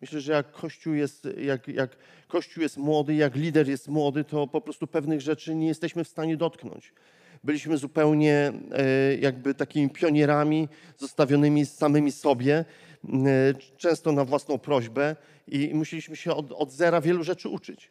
Myślę, 0.00 0.20
że 0.20 0.32
jak 0.32 0.52
Kościół, 0.52 0.94
jest, 0.94 1.28
jak, 1.36 1.68
jak 1.68 1.96
Kościół 2.28 2.62
jest 2.62 2.76
młody, 2.76 3.14
jak 3.14 3.36
lider 3.36 3.68
jest 3.68 3.88
młody, 3.88 4.24
to 4.24 4.46
po 4.46 4.60
prostu 4.60 4.86
pewnych 4.86 5.20
rzeczy 5.20 5.54
nie 5.54 5.66
jesteśmy 5.66 6.04
w 6.04 6.08
stanie 6.08 6.36
dotknąć. 6.36 6.92
Byliśmy 7.44 7.76
zupełnie 7.76 8.52
e, 8.72 9.16
jakby 9.16 9.54
takimi 9.54 9.90
pionierami 9.90 10.68
zostawionymi 10.98 11.66
samymi 11.66 12.12
sobie, 12.12 12.64
e, 13.04 13.14
często 13.76 14.12
na 14.12 14.24
własną 14.24 14.58
prośbę 14.58 15.16
i 15.48 15.70
musieliśmy 15.74 16.16
się 16.16 16.34
od, 16.34 16.52
od 16.52 16.72
zera 16.72 17.00
wielu 17.00 17.24
rzeczy 17.24 17.48
uczyć. 17.48 17.90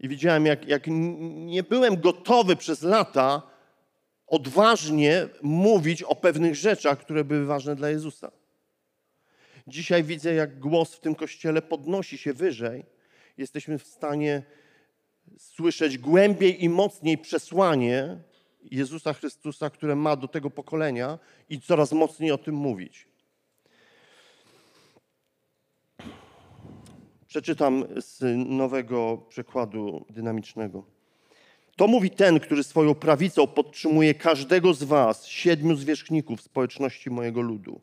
I 0.00 0.08
widziałem, 0.08 0.46
jak, 0.46 0.68
jak 0.68 0.86
nie 1.30 1.62
byłem 1.62 2.00
gotowy 2.00 2.56
przez 2.56 2.82
lata 2.82 3.42
odważnie 4.28 5.28
mówić 5.42 6.02
o 6.02 6.14
pewnych 6.14 6.54
rzeczach, 6.54 6.98
które 6.98 7.24
były 7.24 7.46
ważne 7.46 7.76
dla 7.76 7.90
Jezusa. 7.90 8.30
Dzisiaj 9.66 10.04
widzę, 10.04 10.34
jak 10.34 10.58
głos 10.58 10.94
w 10.94 11.00
tym 11.00 11.14
kościele 11.14 11.62
podnosi 11.62 12.18
się 12.18 12.32
wyżej. 12.32 12.84
Jesteśmy 13.38 13.78
w 13.78 13.86
stanie 13.86 14.42
słyszeć 15.38 15.98
głębiej 15.98 16.64
i 16.64 16.68
mocniej 16.68 17.18
przesłanie 17.18 18.18
Jezusa 18.70 19.12
Chrystusa, 19.12 19.70
które 19.70 19.96
ma 19.96 20.16
do 20.16 20.28
tego 20.28 20.50
pokolenia 20.50 21.18
i 21.50 21.60
coraz 21.60 21.92
mocniej 21.92 22.32
o 22.32 22.38
tym 22.38 22.54
mówić. 22.54 23.08
Przeczytam 27.26 27.84
z 27.96 28.22
nowego 28.48 29.16
przekładu 29.28 30.04
dynamicznego. 30.10 30.97
To 31.78 31.86
mówi 31.86 32.10
ten, 32.10 32.40
który 32.40 32.64
swoją 32.64 32.94
prawicą 32.94 33.46
podtrzymuje 33.46 34.14
każdego 34.14 34.74
z 34.74 34.82
was, 34.82 35.26
siedmiu 35.26 35.76
zwierzchników 35.76 36.40
społeczności 36.40 37.10
mojego 37.10 37.40
ludu. 37.40 37.80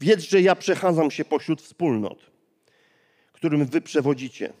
Wiedz, 0.00 0.20
że 0.20 0.40
ja 0.40 0.54
przechadzam 0.54 1.10
się 1.10 1.24
pośród 1.24 1.62
wspólnot, 1.62 2.18
którym 3.32 3.66
wy 3.66 3.80
przewodzicie. 3.80 4.52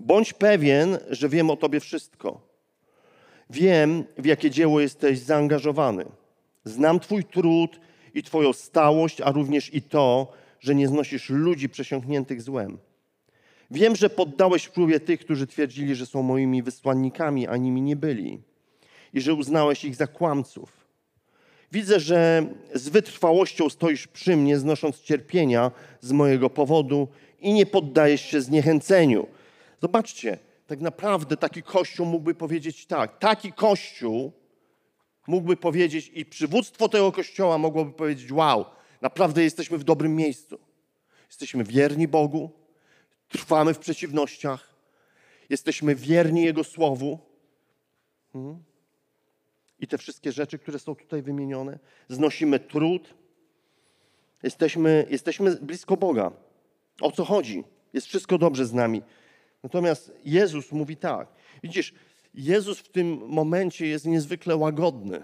Bądź 0.00 0.32
pewien, 0.32 0.98
że 1.10 1.28
wiem 1.28 1.50
o 1.50 1.56
tobie 1.56 1.80
wszystko. 1.80 2.40
Wiem, 3.50 4.04
w 4.18 4.26
jakie 4.26 4.50
dzieło 4.50 4.80
jesteś 4.80 5.18
zaangażowany. 5.18 6.04
Znam 6.64 7.00
Twój 7.00 7.24
trud 7.24 7.80
i 8.14 8.22
Twoją 8.22 8.52
stałość, 8.52 9.20
a 9.20 9.32
również 9.32 9.74
i 9.74 9.82
to, 9.82 10.32
że 10.60 10.74
nie 10.74 10.88
znosisz 10.88 11.30
ludzi 11.30 11.68
przesiąkniętych 11.68 12.42
złem. 12.42 12.78
Wiem, 13.72 13.96
że 13.96 14.10
poddałeś 14.10 14.68
próbie 14.68 15.00
tych, 15.00 15.20
którzy 15.20 15.46
twierdzili, 15.46 15.94
że 15.94 16.06
są 16.06 16.22
moimi 16.22 16.62
wysłannikami, 16.62 17.48
a 17.48 17.56
nimi 17.56 17.82
nie 17.82 17.96
byli, 17.96 18.40
i 19.14 19.20
że 19.20 19.34
uznałeś 19.34 19.84
ich 19.84 19.96
za 19.96 20.06
kłamców. 20.06 20.72
Widzę, 21.72 22.00
że 22.00 22.46
z 22.74 22.88
wytrwałością 22.88 23.68
stoisz 23.68 24.06
przy 24.06 24.36
mnie, 24.36 24.58
znosząc 24.58 25.00
cierpienia 25.00 25.70
z 26.00 26.12
mojego 26.12 26.50
powodu 26.50 27.08
i 27.40 27.52
nie 27.52 27.66
poddajesz 27.66 28.20
się 28.20 28.40
zniechęceniu. 28.40 29.26
Zobaczcie, 29.82 30.38
tak 30.66 30.80
naprawdę 30.80 31.36
taki 31.36 31.62
kościół 31.62 32.06
mógłby 32.06 32.34
powiedzieć 32.34 32.86
tak. 32.86 33.18
Taki 33.18 33.52
kościół 33.52 34.32
mógłby 35.26 35.56
powiedzieć 35.56 36.10
i 36.14 36.24
przywództwo 36.24 36.88
tego 36.88 37.12
kościoła 37.12 37.58
mogłoby 37.58 37.92
powiedzieć: 37.92 38.32
Wow, 38.32 38.64
naprawdę 39.00 39.42
jesteśmy 39.42 39.78
w 39.78 39.84
dobrym 39.84 40.16
miejscu. 40.16 40.58
Jesteśmy 41.28 41.64
wierni 41.64 42.08
Bogu, 42.08 42.61
trwamy 43.32 43.74
w 43.74 43.78
przeciwnościach, 43.78 44.74
jesteśmy 45.50 45.94
wierni 45.94 46.42
Jego 46.42 46.64
słowu. 46.64 47.18
Hmm? 48.32 48.62
I 49.80 49.86
te 49.86 49.98
wszystkie 49.98 50.32
rzeczy, 50.32 50.58
które 50.58 50.78
są 50.78 50.94
tutaj 50.94 51.22
wymienione, 51.22 51.78
znosimy 52.08 52.60
trud, 52.60 53.14
jesteśmy, 54.42 55.06
jesteśmy 55.10 55.56
blisko 55.56 55.96
Boga. 55.96 56.32
O 57.00 57.12
co 57.12 57.24
chodzi? 57.24 57.64
Jest 57.92 58.06
wszystko 58.06 58.38
dobrze 58.38 58.66
z 58.66 58.72
nami. 58.72 59.02
Natomiast 59.62 60.12
Jezus 60.24 60.72
mówi 60.72 60.96
tak. 60.96 61.28
Widzisz, 61.62 61.94
Jezus 62.34 62.78
w 62.78 62.88
tym 62.88 63.26
momencie 63.26 63.86
jest 63.86 64.06
niezwykle 64.06 64.56
łagodny. 64.56 65.22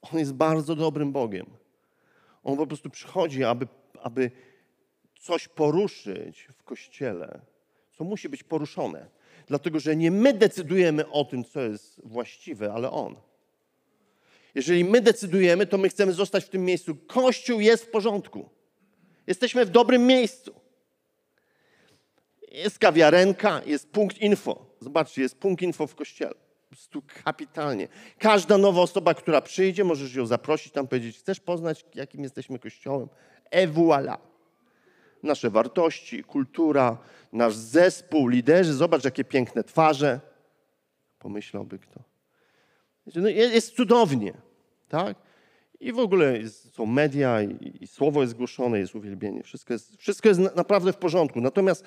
On 0.00 0.18
jest 0.18 0.32
bardzo 0.32 0.76
dobrym 0.76 1.12
Bogiem. 1.12 1.46
On 2.44 2.56
po 2.56 2.66
prostu 2.66 2.90
przychodzi, 2.90 3.44
aby, 3.44 3.66
aby 4.02 4.30
coś 5.18 5.48
poruszyć 5.48 6.48
w 6.58 6.62
kościele, 6.62 7.40
co 7.98 8.04
musi 8.04 8.28
być 8.28 8.42
poruszone. 8.42 9.06
Dlatego, 9.46 9.80
że 9.80 9.96
nie 9.96 10.10
my 10.10 10.32
decydujemy 10.32 11.10
o 11.10 11.24
tym, 11.24 11.44
co 11.44 11.60
jest 11.60 12.00
właściwe, 12.04 12.72
ale 12.72 12.90
On. 12.90 13.16
Jeżeli 14.54 14.84
my 14.84 15.00
decydujemy, 15.00 15.66
to 15.66 15.78
my 15.78 15.88
chcemy 15.88 16.12
zostać 16.12 16.44
w 16.44 16.48
tym 16.48 16.64
miejscu. 16.64 16.96
Kościół 17.06 17.60
jest 17.60 17.84
w 17.84 17.90
porządku. 17.90 18.48
Jesteśmy 19.26 19.66
w 19.66 19.70
dobrym 19.70 20.06
miejscu. 20.06 20.54
Jest 22.52 22.78
kawiarenka, 22.78 23.62
jest 23.66 23.90
punkt 23.90 24.18
info. 24.18 24.66
Zobaczcie, 24.80 25.22
jest 25.22 25.38
punkt 25.38 25.62
info 25.62 25.86
w 25.86 25.94
kościele. 25.94 26.34
Po 26.34 26.76
prostu 26.76 27.02
kapitalnie. 27.24 27.88
Każda 28.18 28.58
nowa 28.58 28.80
osoba, 28.80 29.14
która 29.14 29.40
przyjdzie, 29.40 29.84
możesz 29.84 30.14
ją 30.14 30.26
zaprosić 30.26 30.72
tam, 30.72 30.88
powiedzieć, 30.88 31.18
chcesz 31.18 31.40
poznać, 31.40 31.84
jakim 31.94 32.22
jesteśmy 32.22 32.58
kościołem? 32.58 33.08
E 33.50 33.68
voilà. 33.68 34.16
Nasze 35.22 35.50
wartości, 35.50 36.24
kultura, 36.24 36.98
nasz 37.32 37.54
zespół, 37.54 38.28
liderzy. 38.28 38.74
Zobacz, 38.74 39.04
jakie 39.04 39.24
piękne 39.24 39.64
twarze. 39.64 40.20
Pomyślałby 41.18 41.78
kto. 41.78 42.00
No 43.14 43.28
jest 43.28 43.76
cudownie, 43.76 44.32
tak? 44.88 45.16
I 45.80 45.92
w 45.92 45.98
ogóle 45.98 46.48
są 46.48 46.86
media 46.86 47.42
i, 47.42 47.78
i, 47.80 47.86
słowo 47.86 48.22
jest 48.22 48.34
głoszone, 48.34 48.78
jest 48.78 48.94
uwielbienie. 48.94 49.42
Wszystko 49.42 49.72
jest, 49.72 49.96
wszystko 49.96 50.28
jest 50.28 50.40
naprawdę 50.56 50.92
w 50.92 50.96
porządku. 50.96 51.40
Natomiast 51.40 51.84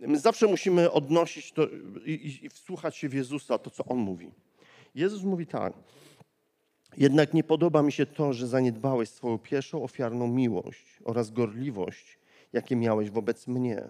My 0.00 0.18
zawsze 0.18 0.46
musimy 0.46 0.90
odnosić 0.90 1.52
to 1.52 1.68
i, 2.04 2.12
i, 2.12 2.46
i 2.46 2.48
wsłuchać 2.48 2.96
się 2.96 3.08
w 3.08 3.14
Jezusa, 3.14 3.58
to 3.58 3.70
co 3.70 3.84
On 3.84 3.98
mówi. 3.98 4.30
Jezus 4.94 5.22
mówi 5.22 5.46
tak. 5.46 5.72
Jednak 6.96 7.34
nie 7.34 7.44
podoba 7.44 7.82
mi 7.82 7.92
się 7.92 8.06
to, 8.06 8.32
że 8.32 8.46
zaniedbałeś 8.46 9.08
swoją 9.08 9.38
pierwszą 9.38 9.82
ofiarną 9.82 10.26
miłość 10.26 10.98
oraz 11.04 11.30
gorliwość, 11.30 12.18
jakie 12.52 12.76
miałeś 12.76 13.10
wobec 13.10 13.46
mnie. 13.46 13.88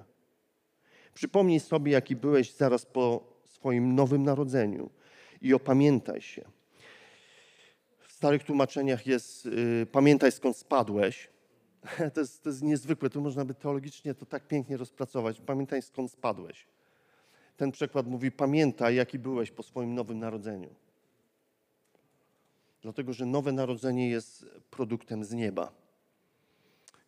Przypomnij 1.15 1.61
sobie, 1.61 1.93
jaki 1.93 2.17
byłeś 2.17 2.55
zaraz 2.55 2.87
po 2.87 3.25
swoim 3.45 3.95
nowym 3.95 4.23
narodzeniu 4.23 4.91
i 5.43 5.55
opamiętaj 5.55 6.21
się. 6.21 6.45
W 8.09 8.13
starych 8.13 8.45
tłumaczeniach 8.45 9.07
jest 9.07 9.47
y, 9.47 9.87
pamiętaj 9.93 10.33
skąd 10.33 10.57
spadłeś, 10.57 11.31
To 12.15 12.21
jest, 12.21 12.43
to 12.43 12.49
jest 12.49 12.63
niezwykłe, 12.63 13.11
tu 13.11 13.21
można 13.21 13.45
by 13.45 13.55
teologicznie 13.55 14.15
to 14.15 14.27
tak 14.27 14.49
pięknie 14.49 14.77
rozpracować. 14.77 15.41
Pamiętaj 15.41 15.83
skąd 15.83 16.11
spadłeś. 16.11 16.67
Ten 17.57 17.73
przekład 17.73 18.07
mówi: 18.07 18.33
Pamiętaj, 18.33 18.97
jaki 18.97 19.19
byłeś 19.19 19.51
po 19.51 19.63
swoim 19.63 19.95
nowym 19.95 20.19
narodzeniu. 20.19 20.75
Dlatego, 22.83 23.13
że 23.13 23.27
nowe 23.27 23.53
narodzenie 23.53 24.11
jest 24.11 24.47
produktem 24.71 25.25
z 25.25 25.33
nieba. 25.33 25.73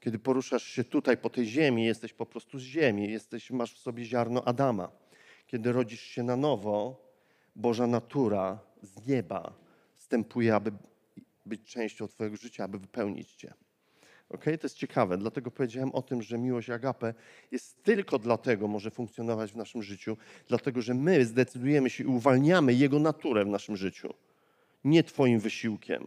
Kiedy 0.02 0.18
poruszasz 0.18 0.62
się 0.62 0.84
tutaj 0.84 1.16
po 1.16 1.30
tej 1.30 1.46
ziemi, 1.46 1.84
jesteś 1.84 2.12
po 2.12 2.26
prostu 2.26 2.58
z 2.58 2.62
ziemi, 2.62 3.12
jesteś, 3.12 3.50
masz 3.50 3.74
w 3.74 3.78
sobie 3.78 4.04
ziarno 4.04 4.44
Adama. 4.44 4.90
Kiedy 5.46 5.72
rodzisz 5.72 6.00
się 6.00 6.22
na 6.22 6.36
nowo, 6.36 7.02
Boża 7.56 7.86
natura 7.86 8.58
z 8.82 9.06
nieba 9.06 9.52
wstępuje, 9.94 10.54
aby 10.54 10.72
być 11.46 11.62
częścią 11.64 12.08
Twojego 12.08 12.36
życia, 12.36 12.64
aby 12.64 12.78
wypełnić 12.78 13.34
Cię. 13.34 13.54
Okay? 14.28 14.58
To 14.58 14.66
jest 14.66 14.76
ciekawe, 14.76 15.18
dlatego 15.18 15.50
powiedziałem 15.50 15.92
o 15.92 16.02
tym, 16.02 16.22
że 16.22 16.38
miłość 16.38 16.70
agape 16.70 17.14
jest 17.50 17.82
tylko 17.82 18.18
dlatego 18.18 18.68
może 18.68 18.90
funkcjonować 18.90 19.52
w 19.52 19.56
naszym 19.56 19.82
życiu, 19.82 20.16
dlatego 20.48 20.82
że 20.82 20.94
my 20.94 21.24
zdecydujemy 21.24 21.90
się 21.90 22.04
i 22.04 22.06
uwalniamy 22.06 22.74
Jego 22.74 22.98
naturę 22.98 23.44
w 23.44 23.48
naszym 23.48 23.76
życiu. 23.76 24.14
Nie 24.84 25.04
Twoim 25.04 25.40
wysiłkiem. 25.40 26.06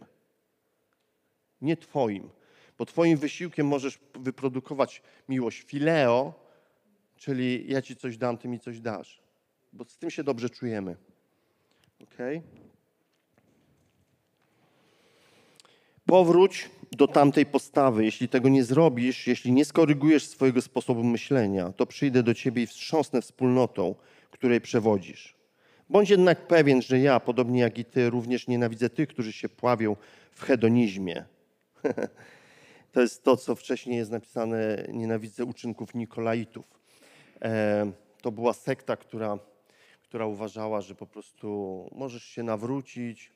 Nie 1.60 1.76
Twoim. 1.76 2.30
Bo 2.78 2.86
Twoim 2.86 3.18
wysiłkiem 3.18 3.66
możesz 3.66 3.98
wyprodukować 4.14 5.02
miłość 5.28 5.62
fileo, 5.62 6.34
czyli 7.16 7.64
ja 7.68 7.82
Ci 7.82 7.96
coś 7.96 8.16
dam, 8.16 8.38
Ty 8.38 8.48
mi 8.48 8.60
coś 8.60 8.80
dasz. 8.80 9.20
Bo 9.72 9.84
z 9.84 9.98
tym 9.98 10.10
się 10.10 10.24
dobrze 10.24 10.50
czujemy. 10.50 10.96
Okay? 12.02 12.42
Powróć 16.06 16.70
do 16.92 17.08
tamtej 17.08 17.46
postawy. 17.46 18.04
Jeśli 18.04 18.28
tego 18.28 18.48
nie 18.48 18.64
zrobisz, 18.64 19.26
jeśli 19.26 19.52
nie 19.52 19.64
skorygujesz 19.64 20.26
swojego 20.26 20.62
sposobu 20.62 21.04
myślenia, 21.04 21.72
to 21.72 21.86
przyjdę 21.86 22.22
do 22.22 22.34
ciebie 22.34 22.62
i 22.62 22.66
wstrząsnę 22.66 23.22
wspólnotą, 23.22 23.94
której 24.30 24.60
przewodzisz. 24.60 25.36
Bądź 25.88 26.10
jednak 26.10 26.46
pewien, 26.46 26.82
że 26.82 26.98
ja, 26.98 27.20
podobnie 27.20 27.60
jak 27.60 27.78
i 27.78 27.84
ty, 27.84 28.10
również 28.10 28.46
nienawidzę 28.46 28.90
tych, 28.90 29.08
którzy 29.08 29.32
się 29.32 29.48
pławią 29.48 29.96
w 30.32 30.42
hedonizmie. 30.42 31.24
to 32.96 33.00
jest 33.00 33.22
to, 33.22 33.36
co 33.36 33.54
wcześniej 33.54 33.96
jest 33.96 34.10
napisane, 34.10 34.86
nienawidzę 34.88 35.44
uczynków 35.44 35.94
Nikolaitów. 35.94 36.80
E, 37.42 37.92
to 38.22 38.32
była 38.32 38.52
sekta, 38.52 38.96
która, 38.96 39.38
która 40.02 40.26
uważała, 40.26 40.80
że 40.80 40.94
po 40.94 41.06
prostu 41.06 41.88
możesz 41.92 42.22
się 42.24 42.42
nawrócić, 42.42 43.32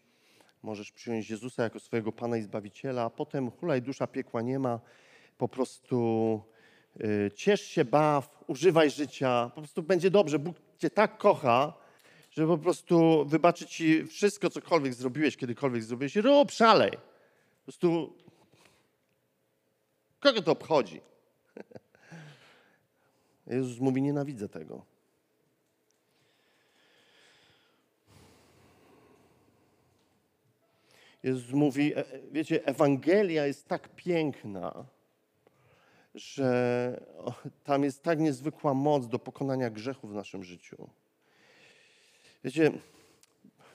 Możesz 0.63 0.93
przyjąć 0.93 1.31
Jezusa 1.31 1.63
jako 1.63 1.81
swojego 1.81 2.13
Pana 2.13 2.37
i 2.37 2.43
Zbawiciela, 2.43 3.03
a 3.03 3.11
potem 3.11 3.51
hulaj 3.51 3.83
dusza 3.83 4.07
piekła 4.07 4.43
nie 4.43 4.59
ma. 4.59 4.81
Po 5.39 5.49
prostu 5.49 6.41
y, 7.01 7.31
ciesz 7.35 7.61
się, 7.61 7.85
baw, 7.85 8.45
używaj 8.47 8.91
życia. 8.91 9.51
Po 9.55 9.61
prostu 9.61 9.83
będzie 9.83 10.11
dobrze. 10.11 10.39
Bóg 10.39 10.57
cię 10.79 10.91
tak 10.91 11.19
kocha, 11.19 11.73
że 12.31 12.47
po 12.47 12.59
prostu 12.59 13.25
wybaczy 13.25 13.67
ci 13.67 14.07
wszystko, 14.07 14.51
cokolwiek 14.51 14.95
zrobiłeś, 14.95 15.37
kiedykolwiek 15.37 15.83
zrobiłeś. 15.83 16.17
Rób, 16.17 16.51
szalej. 16.51 16.91
Po 16.91 17.65
prostu 17.65 18.17
kogo 20.21 20.43
to 20.43 20.53
obchodzi? 20.53 21.01
Jezus 23.47 23.79
mówi, 23.79 24.03
nienawidzę 24.03 24.49
tego. 24.49 24.85
Jezus 31.23 31.53
mówi, 31.53 31.95
e, 31.95 31.99
e, 31.99 32.21
wiecie, 32.33 32.67
Ewangelia 32.67 33.47
jest 33.47 33.69
tak 33.69 33.89
piękna, 33.97 34.85
że 36.15 37.01
tam 37.65 37.85
jest 37.85 38.03
tak 38.03 38.19
niezwykła 38.19 38.75
moc 38.75 39.09
do 39.09 39.19
pokonania 39.19 39.71
grzechu 39.71 40.09
w 40.09 40.15
naszym 40.15 40.45
życiu. 40.45 40.91
Wiecie, 42.45 42.73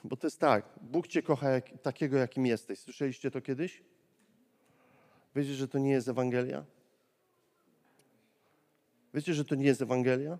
bo 0.04 0.16
to 0.16 0.26
jest 0.26 0.40
tak, 0.40 0.64
Bóg 0.82 1.06
cię 1.06 1.22
kocha 1.22 1.50
jak, 1.50 1.70
takiego, 1.82 2.16
jakim 2.16 2.46
jesteś. 2.46 2.78
Słyszeliście 2.78 3.30
to 3.30 3.40
kiedyś? 3.40 3.82
Wiecie, 5.36 5.54
że 5.54 5.68
to 5.68 5.78
nie 5.78 5.90
jest 5.90 6.08
Ewangelia? 6.08 6.64
Wiecie, 9.14 9.34
że 9.34 9.44
to 9.44 9.54
nie 9.54 9.64
jest 9.64 9.82
Ewangelia? 9.82 10.38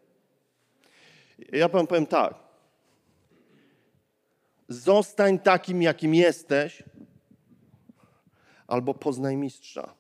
Ja 1.53 1.69
wam 1.69 1.87
powiem 1.87 2.07
tak. 2.07 2.35
Zostań 4.69 5.39
takim, 5.39 5.83
jakim 5.83 6.15
jesteś, 6.15 6.83
albo 8.67 8.95
poznaj 8.95 9.37
mistrza. 9.37 9.95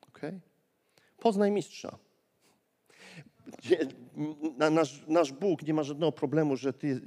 Ok? 0.00 0.20
Poznaj 1.18 1.50
mistrza. 1.50 1.98
nasz, 4.70 5.02
nasz 5.08 5.32
Bóg 5.32 5.62
nie 5.62 5.74
ma 5.74 5.82
żadnego 5.82 6.12
problemu, 6.12 6.56
że 6.56 6.72
ty 6.72 7.00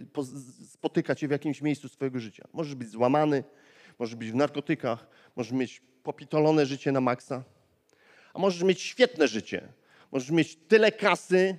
spotyka 0.68 1.16
cię 1.16 1.28
w 1.28 1.32
jakimś 1.32 1.62
miejscu 1.62 1.90
swojego 1.90 2.20
życia. 2.20 2.48
Możesz 2.54 2.76
być 2.76 2.90
złamany, 2.90 3.44
możesz 4.00 4.16
być 4.16 4.32
w 4.32 4.36
narkotykach, 4.36 5.08
możesz 5.36 5.52
mieć 5.52 5.82
popitolone 6.10 6.66
życie 6.66 6.92
na 6.92 7.02
maksa, 7.02 7.44
a 8.34 8.40
możesz 8.40 8.64
mieć 8.64 8.82
świetne 8.82 9.28
życie. 9.28 9.68
Możesz 10.12 10.32
mieć 10.32 10.56
tyle 10.56 10.92
kasy, 10.92 11.58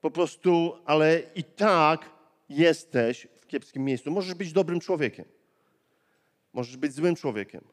po 0.00 0.10
prostu, 0.10 0.78
ale 0.84 1.22
i 1.34 1.44
tak 1.44 2.10
jesteś 2.48 3.28
w 3.40 3.46
kiepskim 3.46 3.84
miejscu. 3.84 4.10
Możesz 4.10 4.34
być 4.34 4.52
dobrym 4.52 4.80
człowiekiem. 4.80 5.24
Możesz 6.52 6.76
być 6.76 6.92
złym 6.92 7.16
człowiekiem. 7.16 7.64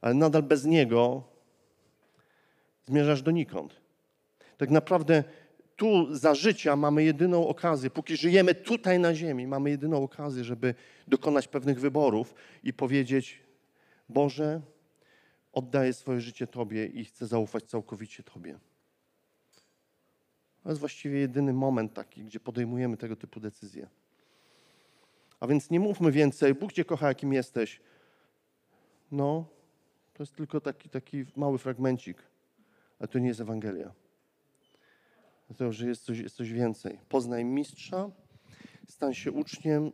Ale 0.00 0.14
nadal 0.14 0.42
bez 0.42 0.64
niego 0.64 1.22
zmierzasz 2.86 3.22
donikąd. 3.22 3.80
Tak 4.56 4.70
naprawdę 4.70 5.24
tu 5.76 6.14
za 6.14 6.34
życia 6.34 6.76
mamy 6.76 7.04
jedyną 7.04 7.48
okazję, 7.48 7.90
póki 7.90 8.16
żyjemy 8.16 8.54
tutaj 8.54 8.98
na 8.98 9.14
ziemi, 9.14 9.46
mamy 9.46 9.70
jedyną 9.70 10.02
okazję, 10.02 10.44
żeby 10.44 10.74
dokonać 11.08 11.48
pewnych 11.48 11.80
wyborów 11.80 12.34
i 12.62 12.72
powiedzieć: 12.72 13.40
Boże, 14.08 14.60
oddaję 15.52 15.92
swoje 15.92 16.20
życie 16.20 16.46
Tobie 16.46 16.86
i 16.86 17.04
chcę 17.04 17.26
zaufać 17.26 17.64
całkowicie 17.64 18.22
Tobie. 18.22 18.58
To 20.62 20.68
jest 20.68 20.80
właściwie 20.80 21.18
jedyny 21.18 21.52
moment 21.52 21.94
taki, 21.94 22.24
gdzie 22.24 22.40
podejmujemy 22.40 22.96
tego 22.96 23.16
typu 23.16 23.40
decyzje. 23.40 23.88
A 25.40 25.46
więc 25.46 25.70
nie 25.70 25.80
mówmy 25.80 26.12
więcej, 26.12 26.54
Bóg 26.54 26.72
Cię 26.72 26.84
kocha, 26.84 27.08
jakim 27.08 27.32
jesteś. 27.32 27.80
No, 29.12 29.44
to 30.14 30.22
jest 30.22 30.34
tylko 30.34 30.60
taki, 30.60 30.88
taki 30.88 31.24
mały 31.36 31.58
fragmencik, 31.58 32.22
ale 32.98 33.08
to 33.08 33.18
nie 33.18 33.28
jest 33.28 33.40
Ewangelia. 33.40 34.05
Dlatego, 35.46 35.72
że 35.72 35.88
jest 35.88 36.04
coś, 36.04 36.18
jest 36.18 36.36
coś 36.36 36.52
więcej. 36.52 36.98
Poznaj 37.08 37.44
mistrza, 37.44 38.10
stań 38.88 39.14
się 39.14 39.32
uczniem. 39.32 39.86
Y, 39.86 39.92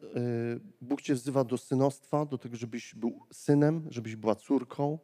Bóg 0.80 1.02
Cię 1.02 1.14
wzywa 1.14 1.44
do 1.44 1.58
synostwa, 1.58 2.26
do 2.26 2.38
tego, 2.38 2.56
żebyś 2.56 2.94
był 2.94 3.20
synem, 3.32 3.86
żebyś 3.90 4.16
była 4.16 4.34
córką. 4.34 4.98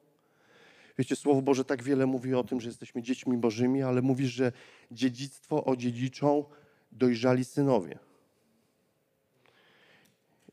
Wiecie, 0.98 1.16
Słowo 1.16 1.42
Boże 1.42 1.64
tak 1.64 1.82
wiele 1.82 2.06
mówi 2.06 2.34
o 2.34 2.44
tym, 2.44 2.61
że 2.61 2.68
jesteśmy 2.68 3.02
dziećmi 3.02 3.37
Bożymi, 3.37 3.82
ale 3.82 4.02
mówi, 4.02 4.26
że 4.26 4.52
dziedzictwo 4.90 5.64
odziedziczą 5.64 6.44
dojrzali 6.92 7.44
synowie. 7.44 7.98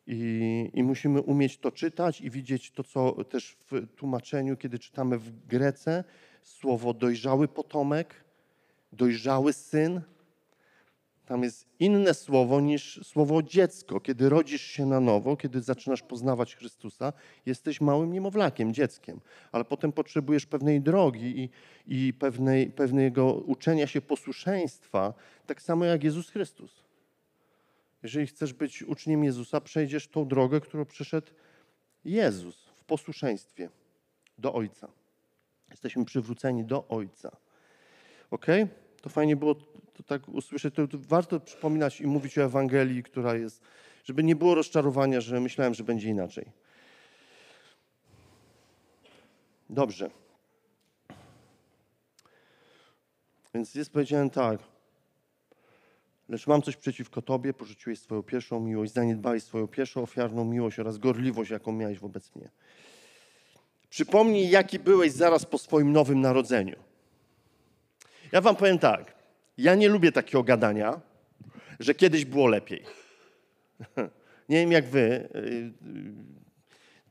I, 0.07 0.71
I, 0.73 0.83
musimy 0.83 1.21
umieć 1.21 1.57
to 1.57 1.71
czytać 1.71 2.21
i 2.21 2.29
widzieć 2.29 2.71
to, 2.71 2.83
co 2.83 3.23
też 3.23 3.57
w 3.71 3.87
tłumaczeniu, 3.95 4.57
kiedy 4.57 4.79
czytamy 4.79 5.17
w 5.17 5.47
Grece, 5.47 6.03
słowo 6.41 6.93
dojrzały 6.93 7.47
potomek, 7.47 8.24
dojrzały 8.91 9.53
syn. 9.53 10.01
Tam 11.25 11.43
jest 11.43 11.67
inne 11.79 12.13
słowo 12.13 12.61
niż 12.61 12.99
słowo 13.03 13.43
dziecko. 13.43 13.99
Kiedy 13.99 14.29
rodzisz 14.29 14.61
się 14.61 14.85
na 14.85 14.99
nowo, 14.99 15.37
kiedy 15.37 15.61
zaczynasz 15.61 16.01
poznawać 16.01 16.55
Chrystusa, 16.55 17.13
jesteś 17.45 17.81
małym 17.81 18.13
niemowlakiem, 18.13 18.73
dzieckiem, 18.73 19.19
ale 19.51 19.65
potem 19.65 19.91
potrzebujesz 19.91 20.45
pewnej 20.45 20.81
drogi 20.81 21.39
i, 21.39 21.49
i 22.07 22.13
pewnej, 22.13 22.71
pewnego 22.71 23.33
uczenia 23.33 23.87
się 23.87 24.01
posłuszeństwa, 24.01 25.13
tak 25.45 25.61
samo 25.61 25.85
jak 25.85 26.03
Jezus 26.03 26.29
Chrystus. 26.29 26.83
Jeżeli 28.03 28.27
chcesz 28.27 28.53
być 28.53 28.83
uczniem 28.83 29.23
Jezusa, 29.23 29.61
przejdziesz 29.61 30.07
tą 30.07 30.27
drogę, 30.27 30.61
którą 30.61 30.85
przeszedł 30.85 31.31
Jezus 32.05 32.65
w 32.75 32.83
posłuszeństwie 32.83 33.69
do 34.37 34.53
Ojca. 34.53 34.87
Jesteśmy 35.69 36.05
przywróceni 36.05 36.65
do 36.65 36.87
Ojca. 36.87 37.37
Ok? 38.35 38.45
To 39.01 39.09
fajnie 39.09 39.35
było 39.35 39.55
to 39.93 40.03
tak 40.05 40.29
usłyszeć. 40.29 40.75
To, 40.75 40.87
to 40.87 40.97
warto 40.99 41.39
przypominać 41.39 42.01
i 42.01 42.07
mówić 42.07 42.37
o 42.37 42.43
Ewangelii, 42.43 43.03
która 43.03 43.35
jest, 43.35 43.61
żeby 44.03 44.23
nie 44.23 44.35
było 44.35 44.55
rozczarowania, 44.55 45.21
że 45.21 45.39
myślałem, 45.39 45.73
że 45.73 45.83
będzie 45.83 46.09
inaczej. 46.09 46.45
Dobrze. 49.69 50.09
Więc 53.53 53.75
jest 53.75 53.93
powiedziałem 53.93 54.29
tak. 54.29 54.59
Lecz 56.29 56.47
mam 56.47 56.61
coś 56.61 56.75
przeciwko 56.75 57.21
Tobie, 57.21 57.53
porzuciłeś 57.53 57.99
swoją 57.99 58.23
pierwszą 58.23 58.59
miłość, 58.59 58.93
zaniedbałeś 58.93 59.43
swoją 59.43 59.67
pierwszą 59.67 60.03
ofiarną 60.03 60.45
miłość 60.45 60.79
oraz 60.79 60.97
gorliwość, 60.97 61.51
jaką 61.51 61.71
miałeś 61.71 61.99
wobec 61.99 62.35
mnie. 62.35 62.49
Przypomnij, 63.89 64.49
jaki 64.49 64.79
byłeś 64.79 65.11
zaraz 65.11 65.45
po 65.45 65.57
swoim 65.57 65.91
nowym 65.91 66.21
narodzeniu. 66.21 66.94
Ja 68.31 68.41
Wam 68.41 68.55
powiem 68.55 68.79
tak. 68.79 69.13
Ja 69.57 69.75
nie 69.75 69.89
lubię 69.89 70.11
takiego 70.11 70.43
gadania, 70.43 71.01
że 71.79 71.95
kiedyś 71.95 72.25
było 72.25 72.47
lepiej. 72.47 72.83
Nie 74.49 74.57
wiem, 74.57 74.71
jak 74.71 74.85
Wy 74.85 74.99
y, 74.99 75.39
y, 75.39 75.73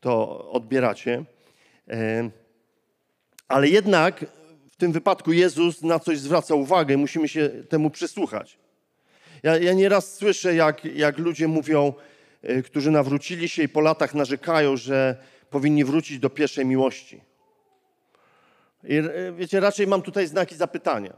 to 0.00 0.50
odbieracie, 0.50 1.24
ale 3.48 3.68
jednak 3.68 4.24
w 4.70 4.76
tym 4.76 4.92
wypadku 4.92 5.32
Jezus 5.32 5.82
na 5.82 5.98
coś 5.98 6.18
zwraca 6.18 6.54
uwagę, 6.54 6.96
musimy 6.96 7.28
się 7.28 7.48
temu 7.48 7.90
przysłuchać. 7.90 8.58
Ja, 9.42 9.58
ja 9.58 9.72
nieraz 9.72 10.14
słyszę, 10.14 10.54
jak, 10.54 10.84
jak 10.84 11.18
ludzie 11.18 11.48
mówią, 11.48 11.92
y, 12.50 12.62
którzy 12.62 12.90
nawrócili 12.90 13.48
się 13.48 13.62
i 13.62 13.68
po 13.68 13.80
latach 13.80 14.14
narzekają, 14.14 14.76
że 14.76 15.16
powinni 15.50 15.84
wrócić 15.84 16.18
do 16.18 16.30
pierwszej 16.30 16.66
miłości. 16.66 17.20
I 18.88 18.94
y, 18.94 19.32
wiecie, 19.36 19.60
raczej 19.60 19.86
mam 19.86 20.02
tutaj 20.02 20.26
znaki 20.26 20.54
zapytania. 20.54 21.14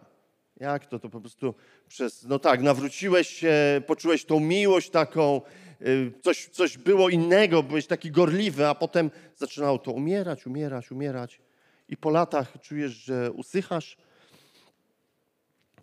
Jak 0.56 0.86
to? 0.86 0.98
To 0.98 1.08
po 1.08 1.20
prostu 1.20 1.54
przez, 1.88 2.24
no 2.24 2.38
tak, 2.38 2.62
nawróciłeś 2.62 3.28
się, 3.28 3.82
poczułeś 3.86 4.24
tą 4.24 4.40
miłość 4.40 4.90
taką, 4.90 5.40
y, 5.82 6.12
coś, 6.22 6.48
coś 6.48 6.78
było 6.78 7.08
innego, 7.08 7.62
byłeś 7.62 7.86
taki 7.86 8.10
gorliwy, 8.10 8.66
a 8.66 8.74
potem 8.74 9.10
zaczynało 9.36 9.78
to 9.78 9.92
umierać, 9.92 10.46
umierać, 10.46 10.90
umierać. 10.90 11.40
I 11.88 11.96
po 11.96 12.10
latach 12.10 12.52
czujesz, 12.62 12.92
że 12.92 13.32
usychasz 13.32 13.96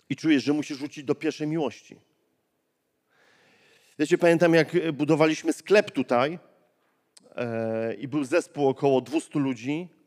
i 0.09 0.15
czujesz, 0.15 0.43
że 0.43 0.53
musisz 0.53 0.77
wrócić 0.77 1.03
do 1.03 1.15
pierwszej 1.15 1.47
miłości. 1.47 1.99
Wiecie, 3.99 4.17
pamiętam 4.17 4.53
jak 4.53 4.91
budowaliśmy 4.93 5.53
sklep 5.53 5.91
tutaj 5.91 6.39
e, 7.35 7.93
i 7.93 8.07
był 8.07 8.23
zespół 8.23 8.67
około 8.67 9.01
200 9.01 9.39
ludzi 9.39 9.87
e, 9.89 10.02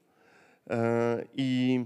i, 1.35 1.85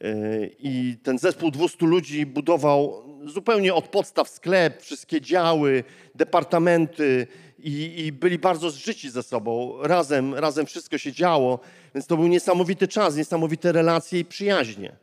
e, 0.00 0.46
i 0.58 0.96
ten 1.02 1.18
zespół 1.18 1.50
200 1.50 1.86
ludzi 1.86 2.26
budował 2.26 3.04
zupełnie 3.24 3.74
od 3.74 3.88
podstaw 3.88 4.28
sklep, 4.28 4.82
wszystkie 4.82 5.20
działy, 5.20 5.84
departamenty 6.14 7.26
i, 7.58 8.04
i 8.06 8.12
byli 8.12 8.38
bardzo 8.38 8.70
zżyci 8.70 9.10
ze 9.10 9.22
sobą. 9.22 9.78
Razem, 9.82 10.34
razem 10.34 10.66
wszystko 10.66 10.98
się 10.98 11.12
działo, 11.12 11.58
więc 11.94 12.06
to 12.06 12.16
był 12.16 12.26
niesamowity 12.26 12.88
czas, 12.88 13.16
niesamowite 13.16 13.72
relacje 13.72 14.20
i 14.20 14.24
przyjaźnie. 14.24 14.96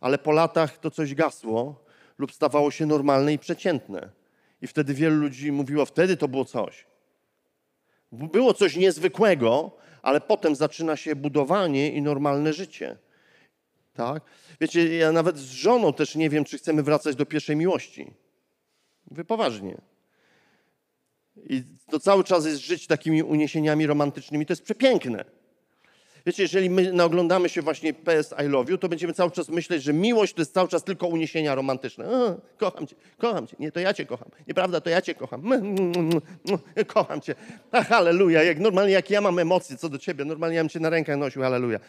Ale 0.00 0.18
po 0.18 0.32
latach 0.32 0.78
to 0.78 0.90
coś 0.90 1.14
gasło 1.14 1.84
lub 2.18 2.32
stawało 2.32 2.70
się 2.70 2.86
normalne 2.86 3.32
i 3.32 3.38
przeciętne. 3.38 4.10
I 4.62 4.66
wtedy 4.66 4.94
wielu 4.94 5.16
ludzi 5.16 5.52
mówiło, 5.52 5.86
wtedy 5.86 6.16
to 6.16 6.28
było 6.28 6.44
coś. 6.44 6.86
Było 8.12 8.54
coś 8.54 8.76
niezwykłego, 8.76 9.76
ale 10.06 10.20
potem 10.20 10.56
zaczyna 10.56 10.96
się 10.96 11.16
budowanie 11.16 11.92
i 11.92 12.02
normalne 12.02 12.52
życie. 12.52 12.96
Tak? 13.94 14.22
Wiecie, 14.60 14.96
ja 14.96 15.12
nawet 15.12 15.38
z 15.38 15.50
żoną 15.50 15.92
też 15.92 16.14
nie 16.14 16.30
wiem, 16.30 16.44
czy 16.44 16.58
chcemy 16.58 16.82
wracać 16.82 17.16
do 17.16 17.26
pierwszej 17.26 17.56
miłości. 17.56 18.12
Wy 19.10 19.24
poważnie. 19.24 19.80
I 21.36 21.62
to 21.90 22.00
cały 22.00 22.24
czas 22.24 22.46
jest 22.46 22.60
żyć 22.60 22.86
takimi 22.86 23.22
uniesieniami 23.22 23.86
romantycznymi. 23.86 24.46
To 24.46 24.52
jest 24.52 24.64
przepiękne. 24.64 25.24
Wiecie, 26.26 26.42
jeżeli 26.42 26.70
my 26.70 26.92
naoglądamy 26.92 27.48
się 27.48 27.62
właśnie 27.62 27.94
PS 27.94 28.34
I 28.44 28.48
Love 28.48 28.72
You, 28.72 28.78
to 28.78 28.88
będziemy 28.88 29.12
cały 29.12 29.30
czas 29.30 29.48
myśleć, 29.48 29.82
że 29.82 29.92
miłość 29.92 30.34
to 30.34 30.40
jest 30.40 30.54
cały 30.54 30.68
czas 30.68 30.84
tylko 30.84 31.06
uniesienia 31.06 31.54
romantyczne. 31.54 32.10
O, 32.10 32.36
kocham 32.56 32.86
cię, 32.86 32.96
kocham 33.18 33.46
cię. 33.46 33.56
Nie, 33.60 33.72
to 33.72 33.80
ja 33.80 33.94
cię 33.94 34.06
kocham. 34.06 34.28
Nieprawda, 34.48 34.80
to 34.80 34.90
ja 34.90 35.02
cię 35.02 35.14
kocham. 35.14 35.42
Kocham 36.86 37.20
cię. 37.20 37.34
Ach, 37.72 37.88
halleluja. 37.88 38.42
Jak 38.42 38.58
normalnie, 38.58 38.92
jak 38.92 39.10
ja 39.10 39.20
mam 39.20 39.38
emocje 39.38 39.76
co 39.76 39.88
do 39.88 39.98
ciebie, 39.98 40.24
normalnie 40.24 40.56
ja 40.56 40.62
bym 40.62 40.68
cię 40.68 40.80
na 40.80 40.90
rękach 40.90 41.18
nosił, 41.18 41.42
halleluja. 41.42 41.80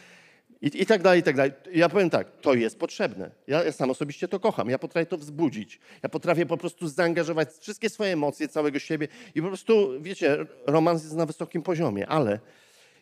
I, 0.62 0.82
I 0.82 0.86
tak 0.86 1.02
dalej, 1.02 1.20
i 1.20 1.24
tak 1.24 1.36
dalej. 1.36 1.52
Ja 1.74 1.90
powiem 1.90 2.10
tak, 2.10 2.28
to 2.42 2.54
jest 2.54 2.80
potrzebne. 2.80 3.32
Ja, 3.48 3.64
ja 3.64 3.72
sam 3.72 3.90
osobiście 3.90 4.28
to 4.28 4.40
kocham. 4.40 4.70
Ja 4.70 4.80
potrafię 4.80 5.06
to 5.06 5.18
wzbudzić. 5.18 5.80
Ja 6.04 6.10
potrafię 6.10 6.46
po 6.46 6.58
prostu 6.58 6.88
zaangażować 6.88 7.50
wszystkie 7.60 7.90
swoje 7.90 8.14
emocje, 8.14 8.48
całego 8.48 8.80
siebie 8.80 9.08
i 9.36 9.42
po 9.42 9.48
prostu, 9.48 10.02
wiecie, 10.02 10.38
romans 10.68 11.04
jest 11.04 11.16
na 11.16 11.26
wysokim 11.26 11.62
poziomie, 11.62 12.08
ale 12.08 12.40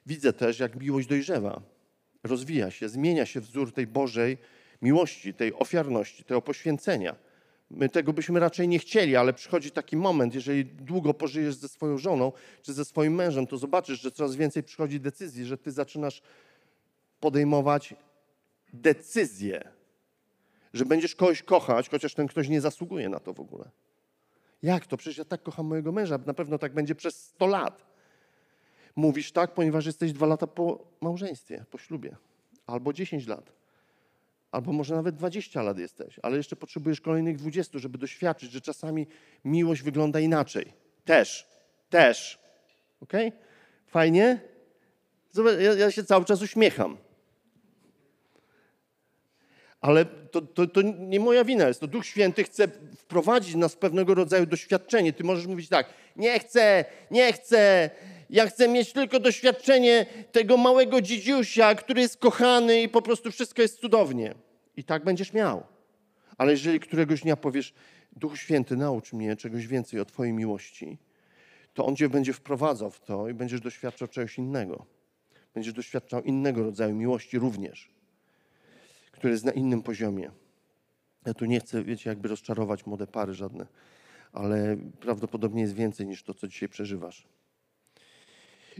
widzę 0.06 0.34
też, 0.34 0.60
jak 0.60 0.76
miłość 0.76 1.08
dojrzewa, 1.08 1.62
rozwija 2.24 2.72
się, 2.72 2.90
zmienia 2.90 3.26
się 3.26 3.42
wzór 3.42 3.74
tej 3.74 3.88
Bożej 3.88 4.38
miłości, 4.82 5.34
tej 5.34 5.54
ofiarności, 5.54 6.24
tego 6.24 6.42
poświęcenia. 6.42 7.16
My 7.72 7.90
tego 7.90 8.14
byśmy 8.14 8.40
raczej 8.40 8.68
nie 8.68 8.80
chcieli, 8.80 9.16
ale 9.16 9.34
przychodzi 9.34 9.72
taki 9.72 9.98
moment, 9.98 10.36
jeżeli 10.36 10.66
długo 10.66 11.14
pożyjesz 11.14 11.56
ze 11.56 11.68
swoją 11.68 11.98
żoną 11.98 12.32
czy 12.62 12.74
ze 12.74 12.86
swoim 12.86 13.16
mężem, 13.16 13.48
to 13.48 13.58
zobaczysz, 13.58 14.02
że 14.02 14.12
coraz 14.12 14.36
więcej 14.36 14.64
przychodzi 14.64 15.00
decyzji, 15.00 15.46
że 15.46 15.58
ty 15.58 15.72
zaczynasz 15.72 16.22
podejmować 17.20 17.96
decyzję, 18.74 19.70
że 20.74 20.86
będziesz 20.86 21.16
kogoś 21.16 21.44
kochać, 21.44 21.90
chociaż 21.90 22.14
ten 22.14 22.28
ktoś 22.28 22.50
nie 22.50 22.62
zasługuje 22.62 23.10
na 23.10 23.20
to 23.20 23.34
w 23.34 23.40
ogóle. 23.40 23.70
Jak 24.64 24.88
to? 24.88 24.98
Przecież 24.98 25.18
ja 25.18 25.26
tak 25.26 25.44
kocham 25.44 25.66
mojego 25.66 25.92
męża, 25.92 26.20
na 26.26 26.34
pewno 26.34 26.58
tak 26.58 26.74
będzie 26.74 26.96
przez 26.96 27.24
100 27.24 27.48
lat. 27.48 27.95
Mówisz 28.96 29.32
tak, 29.32 29.54
ponieważ 29.54 29.86
jesteś 29.86 30.14
dwa 30.14 30.26
lata 30.26 30.48
po 30.48 30.86
małżeństwie, 31.02 31.66
po 31.72 31.78
ślubie, 31.78 32.16
albo 32.68 32.94
10 32.94 33.28
lat, 33.28 33.52
albo 34.52 34.74
może 34.74 34.96
nawet 34.96 35.16
20 35.16 35.62
lat 35.62 35.80
jesteś, 35.80 36.20
ale 36.24 36.38
jeszcze 36.38 36.56
potrzebujesz 36.56 37.02
kolejnych 37.02 37.38
20, 37.38 37.80
żeby 37.80 37.98
doświadczyć, 37.98 38.52
że 38.52 38.62
czasami 38.62 39.08
miłość 39.46 39.82
wygląda 39.82 40.20
inaczej. 40.20 40.74
Też, 41.06 41.48
też. 41.90 42.40
Ok? 43.02 43.14
Fajnie? 43.88 44.40
Zobacz, 45.32 45.60
ja, 45.60 45.74
ja 45.74 45.92
się 45.92 46.04
cały 46.04 46.26
czas 46.26 46.42
uśmiecham. 46.42 46.98
Ale 49.82 50.06
to, 50.06 50.42
to, 50.42 50.68
to, 50.68 50.82
nie 50.82 51.20
moja 51.20 51.44
wina 51.44 51.68
jest. 51.68 51.80
To 51.80 51.88
Duch 51.88 52.06
Święty 52.06 52.44
chce 52.44 52.68
wprowadzić 52.98 53.56
nas 53.56 53.74
w 53.74 53.78
pewnego 53.78 54.14
rodzaju 54.14 54.46
doświadczenie. 54.46 55.14
Ty 55.14 55.24
możesz 55.24 55.48
mówić 55.48 55.70
tak, 55.70 55.90
nie 56.16 56.40
chcę, 56.40 56.86
nie 57.12 57.34
chcę. 57.34 57.90
Ja 58.30 58.48
chcę 58.48 58.68
mieć 58.68 58.94
tylko 58.94 59.20
doświadczenie 59.20 60.06
tego 60.32 60.58
małego 60.58 61.02
dzidziusia, 61.02 61.76
który 61.76 62.02
jest 62.02 62.18
kochany 62.18 62.82
i 62.82 62.90
po 62.90 63.02
prostu 63.02 63.32
wszystko 63.32 63.62
jest 63.62 63.80
cudownie. 63.80 64.36
I 64.78 64.84
tak 64.84 65.04
będziesz 65.04 65.34
miał. 65.34 65.64
Ale 66.38 66.52
jeżeli 66.52 66.80
któregoś 66.80 67.22
dnia 67.22 67.36
powiesz, 67.36 67.74
Duch 68.12 68.38
Święty, 68.38 68.78
naucz 68.78 69.14
mnie 69.14 69.36
czegoś 69.36 69.68
więcej 69.68 70.00
o 70.00 70.06
Twojej 70.06 70.34
miłości, 70.34 70.98
to 71.74 71.86
On 71.86 71.96
Cię 71.96 72.10
będzie 72.10 72.34
wprowadzał 72.34 72.92
w 72.92 73.02
to 73.02 73.30
i 73.30 73.34
będziesz 73.34 73.62
doświadczał 73.62 74.08
czegoś 74.08 74.38
innego. 74.38 74.86
Będziesz 75.54 75.74
doświadczał 75.74 76.24
innego 76.24 76.64
rodzaju 76.64 76.96
miłości 76.96 77.40
również 77.40 77.96
który 79.16 79.34
jest 79.34 79.46
na 79.46 79.52
innym 79.52 79.84
poziomie. 79.84 80.32
Ja 81.26 81.34
tu 81.34 81.46
nie 81.46 81.60
chcę, 81.60 81.84
wiecie, 81.84 82.10
jakby 82.10 82.28
rozczarować 82.28 82.86
młode 82.86 83.08
pary 83.08 83.34
żadne, 83.34 83.68
ale 84.34 84.78
prawdopodobnie 85.00 85.62
jest 85.62 85.76
więcej 85.76 86.08
niż 86.08 86.24
to, 86.24 86.34
co 86.34 86.48
dzisiaj 86.48 86.70
przeżywasz. 86.70 87.28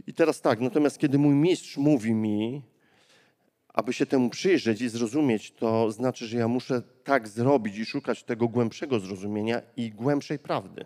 I 0.06 0.14
teraz 0.14 0.40
tak, 0.40 0.60
natomiast 0.60 0.98
kiedy 0.98 1.18
mój 1.18 1.34
mistrz 1.34 1.76
mówi 1.76 2.14
mi, 2.14 2.62
aby 3.68 3.92
się 3.92 4.06
temu 4.06 4.30
przyjrzeć 4.30 4.80
i 4.80 4.88
zrozumieć, 4.88 5.52
to 5.52 5.90
znaczy, 5.90 6.26
że 6.26 6.38
ja 6.38 6.48
muszę 6.48 6.82
tak 7.04 7.28
zrobić 7.28 7.78
i 7.78 7.86
szukać 7.86 8.24
tego 8.24 8.48
głębszego 8.48 9.00
zrozumienia 9.00 9.62
i 9.76 9.90
głębszej 9.90 10.38
prawdy. 10.38 10.84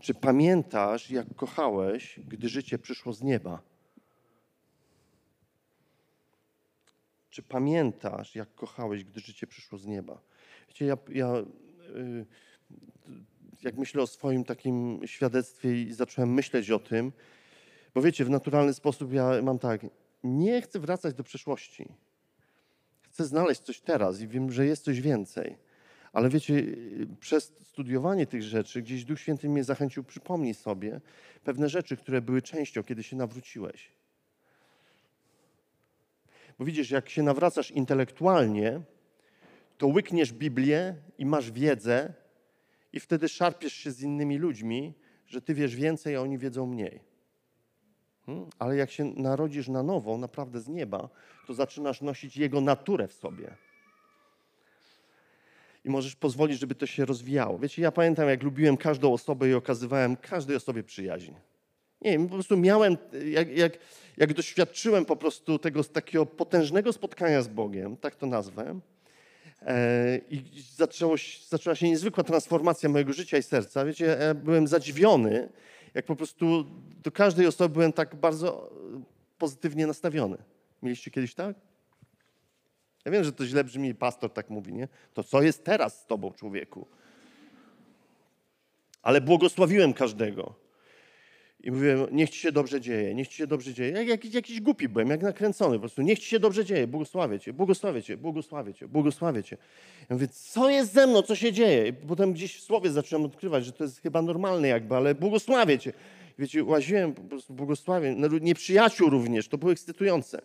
Czy 0.00 0.14
pamiętasz, 0.14 1.10
jak 1.10 1.34
kochałeś, 1.36 2.20
gdy 2.26 2.48
życie 2.48 2.78
przyszło 2.78 3.12
z 3.12 3.22
nieba? 3.22 3.62
Czy 7.30 7.42
pamiętasz, 7.42 8.34
jak 8.34 8.54
kochałeś, 8.54 9.04
gdy 9.04 9.20
życie 9.20 9.46
przyszło 9.46 9.78
z 9.78 9.86
nieba? 9.86 10.20
Wiecie, 10.68 10.84
ja, 10.86 10.96
ja 11.08 11.34
y, 11.96 12.26
jak 13.62 13.76
myślę 13.76 14.02
o 14.02 14.06
swoim 14.06 14.44
takim 14.44 15.00
świadectwie 15.06 15.82
i 15.82 15.92
zacząłem 15.92 16.34
myśleć 16.34 16.70
o 16.70 16.78
tym, 16.78 17.12
bo 17.94 18.02
wiecie, 18.02 18.24
w 18.24 18.30
naturalny 18.30 18.74
sposób 18.74 19.12
ja 19.12 19.42
mam 19.42 19.58
tak, 19.58 19.80
nie 20.24 20.62
chcę 20.62 20.78
wracać 20.80 21.14
do 21.14 21.24
przeszłości. 21.24 21.88
Chcę 23.02 23.24
znaleźć 23.24 23.60
coś 23.60 23.80
teraz 23.80 24.20
i 24.20 24.28
wiem, 24.28 24.52
że 24.52 24.66
jest 24.66 24.84
coś 24.84 25.00
więcej. 25.00 25.56
Ale 26.12 26.28
wiecie, 26.28 26.64
przez 27.20 27.52
studiowanie 27.60 28.26
tych 28.26 28.42
rzeczy, 28.42 28.82
gdzieś 28.82 29.04
Duch 29.04 29.20
Święty 29.20 29.48
mnie 29.48 29.64
zachęcił, 29.64 30.04
przypomnij 30.04 30.54
sobie 30.54 31.00
pewne 31.44 31.68
rzeczy, 31.68 31.96
które 31.96 32.22
były 32.22 32.42
częścią, 32.42 32.82
kiedy 32.82 33.02
się 33.02 33.16
nawróciłeś. 33.16 33.90
Bo 36.58 36.64
widzisz, 36.64 36.90
jak 36.90 37.08
się 37.08 37.22
nawracasz 37.22 37.70
intelektualnie, 37.70 38.80
to 39.78 39.86
łykniesz 39.86 40.32
Biblię 40.32 40.94
i 41.18 41.26
masz 41.26 41.50
wiedzę, 41.50 42.12
i 42.92 43.00
wtedy 43.00 43.28
szarpiesz 43.28 43.72
się 43.72 43.90
z 43.90 44.02
innymi 44.02 44.38
ludźmi, 44.38 44.94
że 45.26 45.42
ty 45.42 45.54
wiesz 45.54 45.76
więcej, 45.76 46.16
a 46.16 46.20
oni 46.20 46.38
wiedzą 46.38 46.66
mniej. 46.66 47.11
Hmm? 48.26 48.46
Ale 48.58 48.76
jak 48.76 48.90
się 48.90 49.04
narodzisz 49.04 49.68
na 49.68 49.82
nowo, 49.82 50.18
naprawdę 50.18 50.60
z 50.60 50.68
nieba, 50.68 51.08
to 51.46 51.54
zaczynasz 51.54 52.00
nosić 52.00 52.36
jego 52.36 52.60
naturę 52.60 53.08
w 53.08 53.12
sobie. 53.12 53.56
I 55.84 55.90
możesz 55.90 56.16
pozwolić, 56.16 56.58
żeby 56.58 56.74
to 56.74 56.86
się 56.86 57.04
rozwijało. 57.04 57.58
Wiecie, 57.58 57.82
ja 57.82 57.92
pamiętam, 57.92 58.28
jak 58.28 58.42
lubiłem 58.42 58.76
każdą 58.76 59.12
osobę 59.12 59.48
i 59.48 59.54
okazywałem 59.54 60.16
każdej 60.16 60.56
osobie 60.56 60.82
przyjaźń. 60.82 61.32
Nie 62.00 62.10
wiem, 62.10 62.28
po 62.28 62.34
prostu 62.34 62.56
miałem, 62.56 62.96
jak, 63.24 63.56
jak, 63.56 63.72
jak 64.16 64.34
doświadczyłem 64.34 65.04
po 65.04 65.16
prostu 65.16 65.58
tego 65.58 65.84
takiego 65.84 66.26
potężnego 66.26 66.92
spotkania 66.92 67.42
z 67.42 67.48
Bogiem, 67.48 67.96
tak 67.96 68.16
to 68.16 68.26
nazwę, 68.26 68.80
e, 69.62 70.18
i 70.30 70.62
zaczęło, 70.76 71.14
zaczęła 71.48 71.76
się 71.76 71.88
niezwykła 71.88 72.24
transformacja 72.24 72.88
mojego 72.88 73.12
życia 73.12 73.38
i 73.38 73.42
serca. 73.42 73.84
Wiecie, 73.84 74.04
ja 74.04 74.34
byłem 74.34 74.66
zadziwiony, 74.66 75.48
jak 75.94 76.06
po 76.06 76.16
prostu 76.16 76.66
do 77.02 77.12
każdej 77.12 77.46
osoby 77.46 77.72
byłem 77.72 77.92
tak 77.92 78.14
bardzo 78.16 78.70
pozytywnie 79.38 79.86
nastawiony. 79.86 80.38
Mieliście 80.82 81.10
kiedyś 81.10 81.34
tak? 81.34 81.56
Ja 83.04 83.12
wiem, 83.12 83.24
że 83.24 83.32
to 83.32 83.46
źle 83.46 83.64
brzmi, 83.64 83.94
pastor 83.94 84.32
tak 84.32 84.50
mówi, 84.50 84.72
nie? 84.72 84.88
To 85.14 85.24
co 85.24 85.42
jest 85.42 85.64
teraz 85.64 86.00
z 86.00 86.06
tobą, 86.06 86.32
człowieku? 86.32 86.86
Ale 89.02 89.20
błogosławiłem 89.20 89.94
każdego. 89.94 90.61
I 91.62 91.70
mówiłem, 91.70 92.06
niech 92.12 92.30
ci 92.30 92.40
się 92.40 92.52
dobrze 92.52 92.80
dzieje, 92.80 93.14
niech 93.14 93.28
ci 93.28 93.36
się 93.36 93.46
dobrze 93.46 93.74
dzieje. 93.74 93.90
Jak, 93.90 94.08
jakiś, 94.08 94.34
jakiś 94.34 94.60
głupi 94.60 94.88
byłem, 94.88 95.10
jak 95.10 95.22
nakręcony 95.22 95.74
po 95.74 95.80
prostu. 95.80 96.02
Niech 96.02 96.18
ci 96.18 96.26
się 96.26 96.38
dobrze 96.38 96.64
dzieje, 96.64 96.86
błogosławię 96.86 97.40
cię, 97.40 97.52
błogosławię 97.52 98.02
cię, 98.02 98.16
błogosławię 98.16 98.74
cię, 98.74 98.88
błogosławię 98.88 99.42
cię. 99.42 99.56
Ja 100.10 100.16
mówię, 100.16 100.28
co 100.28 100.70
jest 100.70 100.92
ze 100.92 101.06
mną, 101.06 101.22
co 101.22 101.36
się 101.36 101.52
dzieje? 101.52 101.88
I 101.88 101.92
potem 101.92 102.32
gdzieś 102.32 102.56
w 102.56 102.62
słowie 102.62 102.90
zacząłem 102.90 103.26
odkrywać, 103.26 103.64
że 103.64 103.72
to 103.72 103.84
jest 103.84 104.00
chyba 104.00 104.22
normalne 104.22 104.68
jakby, 104.68 104.96
ale 104.96 105.14
błogosławię 105.14 105.78
cię. 105.78 105.92
Wiecie, 106.38 106.64
łaziłem 106.64 107.14
po 107.14 107.22
prostu 107.22 107.54
błogosławię. 107.54 108.16
Nieprzyjaciół 108.40 109.10
również, 109.10 109.48
to 109.48 109.58
było 109.58 109.72
ekscytujące. 109.72 110.42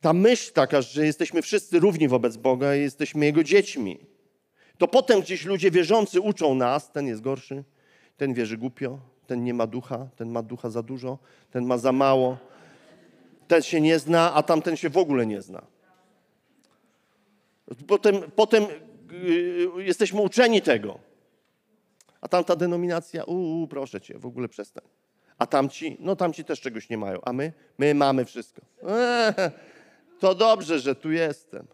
Ta 0.00 0.12
myśl 0.12 0.52
taka, 0.52 0.82
że 0.82 1.06
jesteśmy 1.06 1.42
wszyscy 1.42 1.78
równi 1.80 2.08
wobec 2.08 2.36
Boga 2.36 2.76
i 2.76 2.80
jesteśmy 2.80 3.26
Jego 3.26 3.44
dziećmi. 3.44 3.98
To 4.78 4.88
potem 4.88 5.20
gdzieś 5.20 5.44
ludzie 5.44 5.70
wierzący 5.70 6.20
uczą 6.20 6.54
nas, 6.54 6.92
ten 6.92 7.06
jest 7.06 7.20
gorszy, 7.20 7.64
ten 8.16 8.34
wierzy 8.34 8.56
głupio, 8.56 9.13
ten 9.26 9.44
nie 9.44 9.54
ma 9.54 9.66
ducha, 9.66 10.08
ten 10.16 10.30
ma 10.30 10.42
ducha 10.42 10.70
za 10.70 10.82
dużo, 10.82 11.18
ten 11.50 11.64
ma 11.64 11.78
za 11.78 11.92
mało, 11.92 12.38
ten 13.48 13.62
się 13.62 13.80
nie 13.80 13.98
zna, 13.98 14.34
a 14.34 14.42
tamten 14.42 14.76
się 14.76 14.90
w 14.90 14.96
ogóle 14.96 15.26
nie 15.26 15.42
zna. 15.42 15.62
Potem, 17.86 18.22
potem 18.36 18.66
yy, 19.10 19.84
jesteśmy 19.84 20.20
uczeni 20.20 20.62
tego. 20.62 20.98
A 22.20 22.28
tamta 22.28 22.56
denominacja, 22.56 23.24
uuu, 23.24 23.68
proszę 23.68 24.00
cię, 24.00 24.18
w 24.18 24.26
ogóle 24.26 24.48
przestań. 24.48 24.84
A 25.38 25.46
tamci, 25.46 25.96
no 26.00 26.16
tamci 26.16 26.44
też 26.44 26.60
czegoś 26.60 26.90
nie 26.90 26.98
mają. 26.98 27.20
A 27.22 27.32
my? 27.32 27.52
My 27.78 27.94
mamy 27.94 28.24
wszystko. 28.24 28.62
Eee, 28.88 29.50
to 30.20 30.34
dobrze, 30.34 30.78
że 30.78 30.94
tu 30.94 31.12
jestem. 31.12 31.66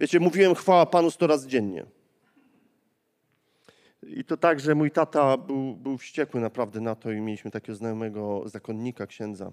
Wiecie, 0.00 0.20
mówiłem 0.20 0.54
chwała 0.54 0.86
Panu 0.86 1.10
sto 1.10 1.26
razy 1.26 1.48
dziennie. 1.48 1.86
I 4.06 4.24
to 4.24 4.36
tak, 4.36 4.60
że 4.60 4.74
mój 4.74 4.90
tata 4.90 5.36
był, 5.36 5.76
był 5.76 5.98
wściekły 5.98 6.40
naprawdę 6.40 6.80
na 6.80 6.94
to 6.94 7.12
i 7.12 7.20
mieliśmy 7.20 7.50
takiego 7.50 7.76
znajomego 7.76 8.42
zakonnika, 8.46 9.06
księdza. 9.06 9.52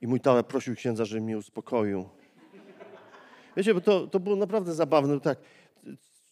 I 0.00 0.06
mój 0.06 0.20
tata 0.20 0.42
prosił 0.42 0.74
księdza, 0.74 1.04
żeby 1.04 1.20
mnie 1.20 1.38
uspokoił. 1.38 2.08
Wiecie, 3.56 3.74
bo 3.74 3.80
to, 3.80 4.06
to 4.06 4.20
było 4.20 4.36
naprawdę 4.36 4.74
zabawne. 4.74 5.20
Tak, 5.20 5.38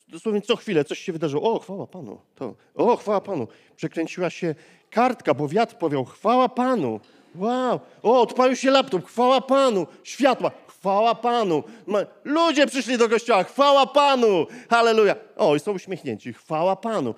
dosłownie 0.09 0.41
co 0.41 0.57
chwilę 0.57 0.85
coś 0.85 0.99
się 0.99 1.13
wydarzyło. 1.13 1.55
O, 1.55 1.59
chwała 1.59 1.87
Panu. 1.87 2.21
To, 2.35 2.55
o, 2.75 2.97
chwała 2.97 3.21
Panu. 3.21 3.49
Przekręciła 3.77 4.31
się 4.31 4.55
kartka, 4.91 5.35
bo 5.35 5.49
wiatr 5.49 5.75
powiał. 5.75 6.05
Chwała 6.05 6.49
Panu. 6.49 7.01
Wow. 7.35 7.81
O, 8.03 8.21
odpalił 8.23 8.57
się 8.57 8.71
laptop. 8.71 9.07
Chwała 9.07 9.41
Panu. 9.41 9.87
Światła. 10.03 10.51
Chwała 10.79 11.15
Panu. 11.15 11.63
Ludzie 12.25 12.67
przyszli 12.67 12.99
do 12.99 13.09
kościoła. 13.09 13.45
Chwała 13.45 13.87
Panu. 13.87 14.47
Halleluja. 14.71 15.17
O, 15.37 15.57
i 15.57 15.61
są 15.61 15.73
uśmiechnięci. 15.73 16.33
Chwała 16.33 16.77
Panu. 16.77 17.15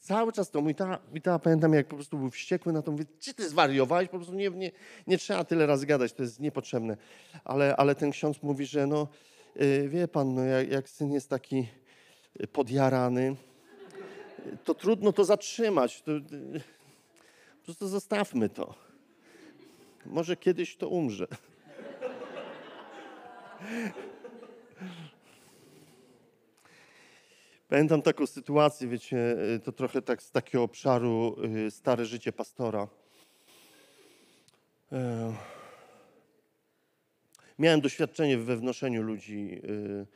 Cały 0.00 0.32
czas 0.32 0.50
to 0.50 0.60
mój 0.60 0.74
ta, 0.74 0.98
ta 1.22 1.38
pamiętam, 1.38 1.72
jak 1.72 1.86
po 1.86 1.94
prostu 1.96 2.18
był 2.18 2.30
wściekły 2.30 2.72
na 2.72 2.82
to. 2.82 2.92
Mówię, 2.92 3.04
czy 3.20 3.34
ty 3.34 3.48
zwariowałeś? 3.48 4.08
Po 4.08 4.16
prostu 4.16 4.34
nie, 4.34 4.50
nie, 4.50 4.70
nie 5.06 5.18
trzeba 5.18 5.44
tyle 5.44 5.66
razy 5.66 5.86
gadać. 5.86 6.12
To 6.12 6.22
jest 6.22 6.40
niepotrzebne. 6.40 6.96
Ale, 7.44 7.76
ale 7.76 7.94
ten 7.94 8.10
ksiądz 8.10 8.42
mówi, 8.42 8.66
że 8.66 8.86
no, 8.86 9.08
yy, 9.56 9.88
wie 9.88 10.08
pan, 10.08 10.34
no, 10.34 10.44
jak, 10.44 10.70
jak 10.70 10.88
syn 10.88 11.12
jest 11.12 11.30
taki 11.30 11.68
podjarany, 12.52 13.36
to 14.64 14.74
trudno 14.74 15.12
to 15.12 15.24
zatrzymać. 15.24 16.02
To, 16.02 16.12
po 17.58 17.64
prostu 17.64 17.88
zostawmy 17.88 18.48
to. 18.48 18.74
Może 20.06 20.36
kiedyś 20.36 20.76
to 20.76 20.88
umrze. 20.88 21.26
Pamiętam 27.68 28.02
taką 28.02 28.26
sytuację, 28.26 28.88
wiecie, 28.88 29.36
to 29.64 29.72
trochę 29.72 30.02
tak 30.02 30.22
z 30.22 30.30
takiego 30.30 30.64
obszaru 30.64 31.36
y, 31.66 31.70
stare 31.70 32.04
życie 32.04 32.32
pastora. 32.32 32.88
E, 34.92 35.32
Miałem 37.58 37.80
doświadczenie 37.80 38.38
we 38.38 38.56
wnoszeniu 38.56 39.02
ludzi, 39.02 39.60
y, 39.64 40.06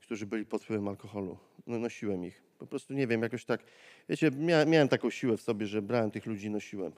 którzy 0.00 0.26
byli 0.26 0.46
pod 0.46 0.62
wpływem 0.62 0.88
alkoholu. 0.88 1.38
No, 1.66 1.78
nosiłem 1.78 2.24
ich. 2.24 2.42
Po 2.58 2.66
prostu 2.66 2.94
nie 2.94 3.06
wiem, 3.06 3.22
jakoś 3.22 3.44
tak. 3.44 3.60
Wiecie, 4.08 4.30
miałem 4.66 4.88
taką 4.88 5.10
siłę 5.10 5.36
w 5.36 5.42
sobie, 5.42 5.66
że 5.66 5.82
brałem 5.82 6.10
tych 6.10 6.26
ludzi, 6.26 6.50
nosiłem 6.50 6.92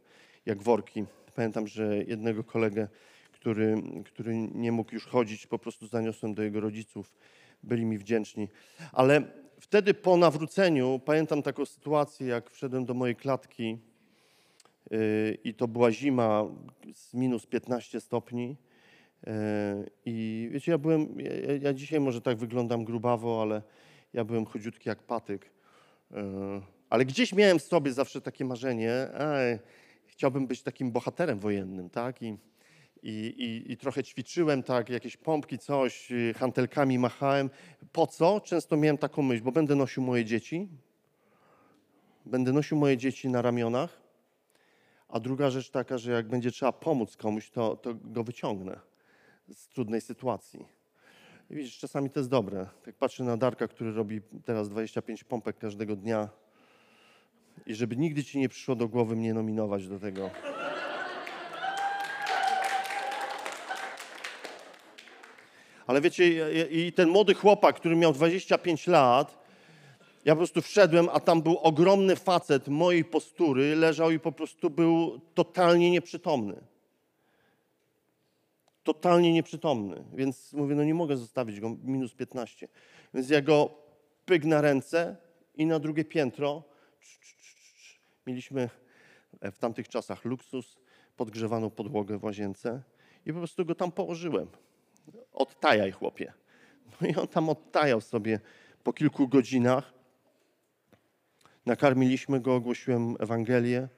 jak 0.47 0.63
worki. 0.63 1.05
Pamiętam, 1.35 1.67
że 1.67 1.97
jednego 1.97 2.45
kolegę, 2.45 2.89
który, 3.45 3.83
który 4.05 4.37
nie 4.37 4.73
mógł 4.73 4.95
już 4.95 5.07
chodzić, 5.07 5.47
po 5.47 5.59
prostu 5.59 5.87
zaniosłem 5.87 6.35
do 6.35 6.43
jego 6.43 6.61
rodziców. 6.61 7.15
Byli 7.63 7.85
mi 7.85 7.99
wdzięczni. 7.99 8.49
Ale 8.93 9.23
wtedy 9.61 9.95
po 9.95 10.17
nawróceniu 10.17 11.01
pamiętam 11.05 11.43
taką 11.43 11.67
sytuację, 11.67 12.27
jak 12.27 12.51
wszedłem 12.51 12.85
do 12.85 12.95
mojej 12.95 13.17
klatki 13.17 13.79
yy, 14.91 15.39
i 15.45 15.55
to 15.55 15.69
była 15.69 15.93
zima 15.93 16.45
z 16.95 17.15
minus 17.15 17.47
15 17.47 18.01
stopni. 18.01 18.57
Yy, 19.27 19.33
I 20.07 20.49
wiecie, 20.53 20.73
ja 20.73 20.79
byłem, 20.79 21.21
ja, 21.21 21.57
ja 21.61 21.73
dzisiaj 21.73 22.01
może 22.01 22.21
tak 22.21 22.37
wyglądam 22.37 22.85
grubawo, 22.85 23.43
ale 23.43 23.63
ja 24.13 24.25
byłem 24.25 24.47
chudziutki 24.47 24.89
jak 24.89 25.03
patyk. 25.03 25.51
Yy, 26.11 26.19
ale 26.91 27.05
gdzieś 27.05 27.33
miałem 27.33 27.59
w 27.59 27.63
sobie 27.63 27.93
zawsze 27.93 28.21
takie 28.21 28.45
marzenie, 28.45 29.09
chciałbym 30.07 30.47
być 30.47 30.63
takim 30.63 30.91
bohaterem 30.91 31.39
wojennym, 31.39 31.91
tak? 31.91 32.23
I, 32.23 32.37
i, 33.05 33.35
i, 33.39 33.73
i 33.73 33.77
trochę 33.77 34.05
ćwiczyłem, 34.05 34.63
tak, 34.63 34.89
jakieś 34.89 35.17
pompki, 35.17 35.59
coś, 35.59 36.13
y, 36.13 36.35
hantelkami 36.37 36.99
machałem. 36.99 37.51
Po 37.93 38.07
co? 38.07 38.41
Często 38.41 38.77
miałem 38.77 38.99
taką 38.99 39.23
myśl, 39.23 39.43
bo 39.43 39.53
będę 39.53 39.75
nosił 39.75 40.03
moje 40.03 40.25
dzieci, 40.25 40.69
będę 42.27 42.53
nosił 42.53 42.77
moje 42.77 42.97
dzieci 42.97 43.29
na 43.29 43.43
ramionach, 43.43 44.01
a 45.09 45.21
druga 45.21 45.51
rzecz 45.51 45.71
taka, 45.71 45.99
że 45.99 46.13
jak 46.13 46.29
będzie 46.29 46.51
trzeba 46.51 46.73
pomóc 46.73 47.17
komuś, 47.17 47.51
to, 47.51 47.77
to 47.77 47.95
go 47.95 48.25
wyciągnę 48.25 48.81
z 49.53 49.69
trudnej 49.69 50.01
sytuacji. 50.01 50.67
I 51.51 51.55
widzisz, 51.55 51.79
czasami 51.79 52.11
to 52.11 52.21
jest 52.21 52.31
dobre. 52.31 52.67
Tak 52.85 52.95
patrzę 52.95 53.25
na 53.25 53.37
Darka, 53.37 53.69
który 53.69 53.93
robi 53.93 54.21
teraz 54.45 54.69
25 54.69 55.25
pompek 55.25 55.59
każdego 55.59 55.97
dnia 55.97 56.29
i 57.67 57.75
żeby 57.75 57.97
nigdy 57.97 58.25
ci 58.25 58.39
nie 58.39 58.49
przyszło 58.49 58.77
do 58.77 58.89
głowy 58.89 59.17
mnie 59.17 59.35
nominować 59.35 59.89
do 59.89 59.99
tego. 59.99 60.31
Ale 65.87 66.01
wiecie, 66.01 66.51
i 66.71 66.93
ten 66.93 67.09
młody 67.09 67.35
chłopak, 67.35 67.77
który 67.77 67.97
miał 67.97 68.13
25 68.13 68.87
lat, 68.87 69.45
ja 70.25 70.33
po 70.33 70.37
prostu 70.37 70.63
wszedłem, 70.63 71.09
a 71.13 71.21
tam 71.21 71.43
był 71.43 71.59
ogromny 71.59 72.17
facet 72.17 72.69
mojej 72.69 73.05
postury, 73.05 73.77
leżał 73.77 74.11
i 74.11 74.19
po 74.19 74.33
prostu 74.33 74.71
był 74.71 75.21
totalnie 75.35 75.91
nieprzytomny. 75.91 76.61
Totalnie 78.83 79.33
nieprzytomny. 79.33 80.05
Więc 80.15 80.53
mówię, 80.53 80.75
no 80.75 80.85
nie 80.85 80.95
mogę 80.95 81.17
zostawić 81.17 81.61
go 81.61 81.77
minus 81.85 82.15
15. 82.15 82.69
Więc 83.15 83.31
ja 83.31 83.43
go 83.43 83.71
pyk 84.25 84.45
na 84.45 84.61
ręce 84.61 85.17
i 85.55 85.67
na 85.67 85.79
drugie 85.79 86.05
piętro. 86.05 86.63
Mieliśmy 88.27 88.71
w 89.43 89.59
tamtych 89.59 89.89
czasach 89.89 90.25
luksus, 90.25 90.77
podgrzewaną 91.17 91.71
podłogę 91.71 92.19
w 92.19 92.25
łazience 92.25 92.83
i 93.27 93.33
po 93.33 93.39
prostu 93.39 93.65
go 93.65 93.75
tam 93.75 93.93
położyłem 93.93 94.49
odtajaj 95.33 95.91
chłopie. 95.93 96.33
No 97.01 97.09
i 97.09 97.15
on 97.15 97.29
tam 97.29 97.49
odtajał 97.49 98.01
sobie 98.01 98.41
po 98.85 98.93
kilku 98.93 99.29
godzinach. 99.29 99.93
Nakarmiliśmy 101.67 102.41
go, 102.41 102.55
ogłosiłem 102.55 103.17
Ewangelię 103.21 103.89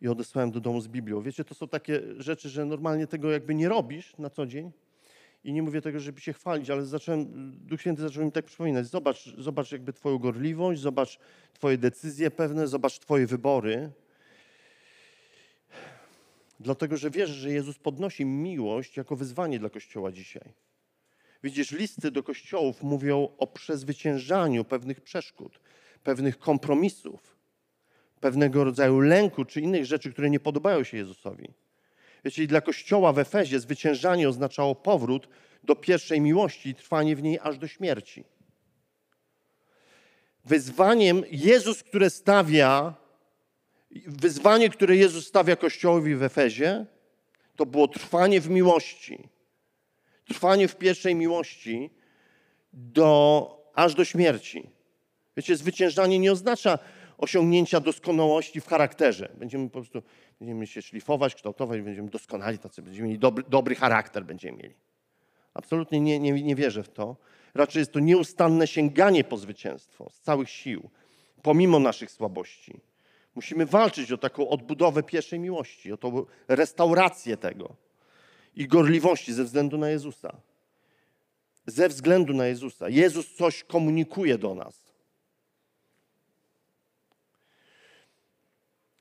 i 0.00 0.08
odesłałem 0.08 0.50
do 0.50 0.60
domu 0.60 0.80
z 0.80 0.88
Biblią. 0.88 1.20
Wiecie, 1.20 1.44
to 1.44 1.54
są 1.54 1.68
takie 1.68 2.00
rzeczy, 2.18 2.48
że 2.48 2.64
normalnie 2.64 3.06
tego 3.06 3.30
jakby 3.30 3.54
nie 3.54 3.68
robisz 3.68 4.18
na 4.18 4.30
co 4.30 4.46
dzień. 4.46 4.72
I 5.44 5.52
nie 5.52 5.62
mówię 5.62 5.80
tego, 5.80 6.00
żeby 6.00 6.20
się 6.20 6.32
chwalić, 6.32 6.70
ale 6.70 6.86
zacząłem, 6.86 7.26
Duch 7.66 7.80
Święty 7.80 8.02
zaczął 8.02 8.24
mi 8.24 8.32
tak 8.32 8.44
przypominać. 8.44 8.86
Zobacz, 8.86 9.34
zobacz 9.38 9.72
jakby 9.72 9.92
Twoją 9.92 10.18
gorliwość, 10.18 10.80
zobacz 10.80 11.18
Twoje 11.52 11.78
decyzje 11.78 12.30
pewne, 12.30 12.68
zobacz 12.68 12.98
Twoje 12.98 13.26
wybory. 13.26 13.90
Dlatego, 16.64 16.96
że 16.96 17.10
wierzę, 17.10 17.34
że 17.34 17.50
Jezus 17.50 17.78
podnosi 17.78 18.24
miłość 18.24 18.96
jako 18.96 19.16
wyzwanie 19.16 19.58
dla 19.58 19.70
Kościoła 19.70 20.12
dzisiaj. 20.12 20.52
Widzisz, 21.42 21.70
listy 21.70 22.10
do 22.10 22.22
kościołów 22.22 22.82
mówią 22.82 23.28
o 23.38 23.46
przezwyciężaniu 23.46 24.64
pewnych 24.64 25.00
przeszkód, 25.00 25.60
pewnych 26.02 26.38
kompromisów, 26.38 27.36
pewnego 28.20 28.64
rodzaju 28.64 29.00
lęku 29.00 29.44
czy 29.44 29.60
innych 29.60 29.86
rzeczy, 29.86 30.12
które 30.12 30.30
nie 30.30 30.40
podobają 30.40 30.84
się 30.84 30.96
Jezusowi. 30.96 31.48
Wiecie, 32.24 32.46
dla 32.46 32.60
kościoła 32.60 33.12
w 33.12 33.18
Efezie 33.18 33.60
zwyciężanie 33.60 34.28
oznaczało 34.28 34.74
powrót 34.74 35.28
do 35.64 35.76
pierwszej 35.76 36.20
miłości 36.20 36.68
i 36.68 36.74
trwanie 36.74 37.16
w 37.16 37.22
niej 37.22 37.38
aż 37.42 37.58
do 37.58 37.68
śmierci. 37.68 38.24
Wyzwaniem 40.44 41.22
Jezus, 41.30 41.82
które 41.82 42.10
stawia 42.10 43.03
wyzwanie, 44.06 44.68
które 44.68 44.96
Jezus 44.96 45.26
stawia 45.26 45.56
Kościołowi 45.56 46.16
w 46.16 46.22
Efezie, 46.22 46.86
to 47.56 47.66
było 47.66 47.88
trwanie 47.88 48.40
w 48.40 48.50
miłości. 48.50 49.28
Trwanie 50.28 50.68
w 50.68 50.76
pierwszej 50.76 51.14
miłości 51.14 51.90
do, 52.72 53.70
aż 53.74 53.94
do 53.94 54.04
śmierci. 54.04 54.70
Wiecie, 55.36 55.56
zwyciężanie 55.56 56.18
nie 56.18 56.32
oznacza 56.32 56.78
osiągnięcia 57.18 57.80
doskonałości 57.80 58.60
w 58.60 58.66
charakterze. 58.66 59.32
Będziemy 59.38 59.64
po 59.64 59.72
prostu 59.72 60.02
będziemy 60.40 60.66
się 60.66 60.82
szlifować, 60.82 61.34
kształtować, 61.34 61.80
będziemy 61.82 62.08
doskonali 62.08 62.58
tacy, 62.58 62.82
będziemy 62.82 63.08
mieli 63.08 63.18
dobry, 63.18 63.44
dobry 63.48 63.74
charakter 63.74 64.24
będziemy 64.24 64.58
mieli. 64.58 64.74
Absolutnie 65.54 66.00
nie, 66.00 66.18
nie, 66.18 66.32
nie 66.42 66.54
wierzę 66.54 66.82
w 66.82 66.88
to. 66.88 67.16
Raczej 67.54 67.80
jest 67.80 67.92
to 67.92 68.00
nieustanne 68.00 68.66
sięganie 68.66 69.24
po 69.24 69.36
zwycięstwo 69.36 70.10
z 70.10 70.20
całych 70.20 70.50
sił, 70.50 70.90
pomimo 71.42 71.78
naszych 71.78 72.10
słabości. 72.10 72.80
Musimy 73.34 73.66
walczyć 73.66 74.12
o 74.12 74.18
taką 74.18 74.48
odbudowę 74.48 75.02
pierwszej 75.02 75.38
miłości, 75.38 75.92
o 75.92 75.96
tą 75.96 76.26
restaurację 76.48 77.36
tego 77.36 77.76
i 78.56 78.66
gorliwości 78.66 79.32
ze 79.32 79.44
względu 79.44 79.78
na 79.78 79.90
Jezusa. 79.90 80.36
Ze 81.66 81.88
względu 81.88 82.34
na 82.34 82.46
Jezusa. 82.46 82.88
Jezus 82.88 83.34
coś 83.34 83.64
komunikuje 83.64 84.38
do 84.38 84.54
nas. 84.54 84.94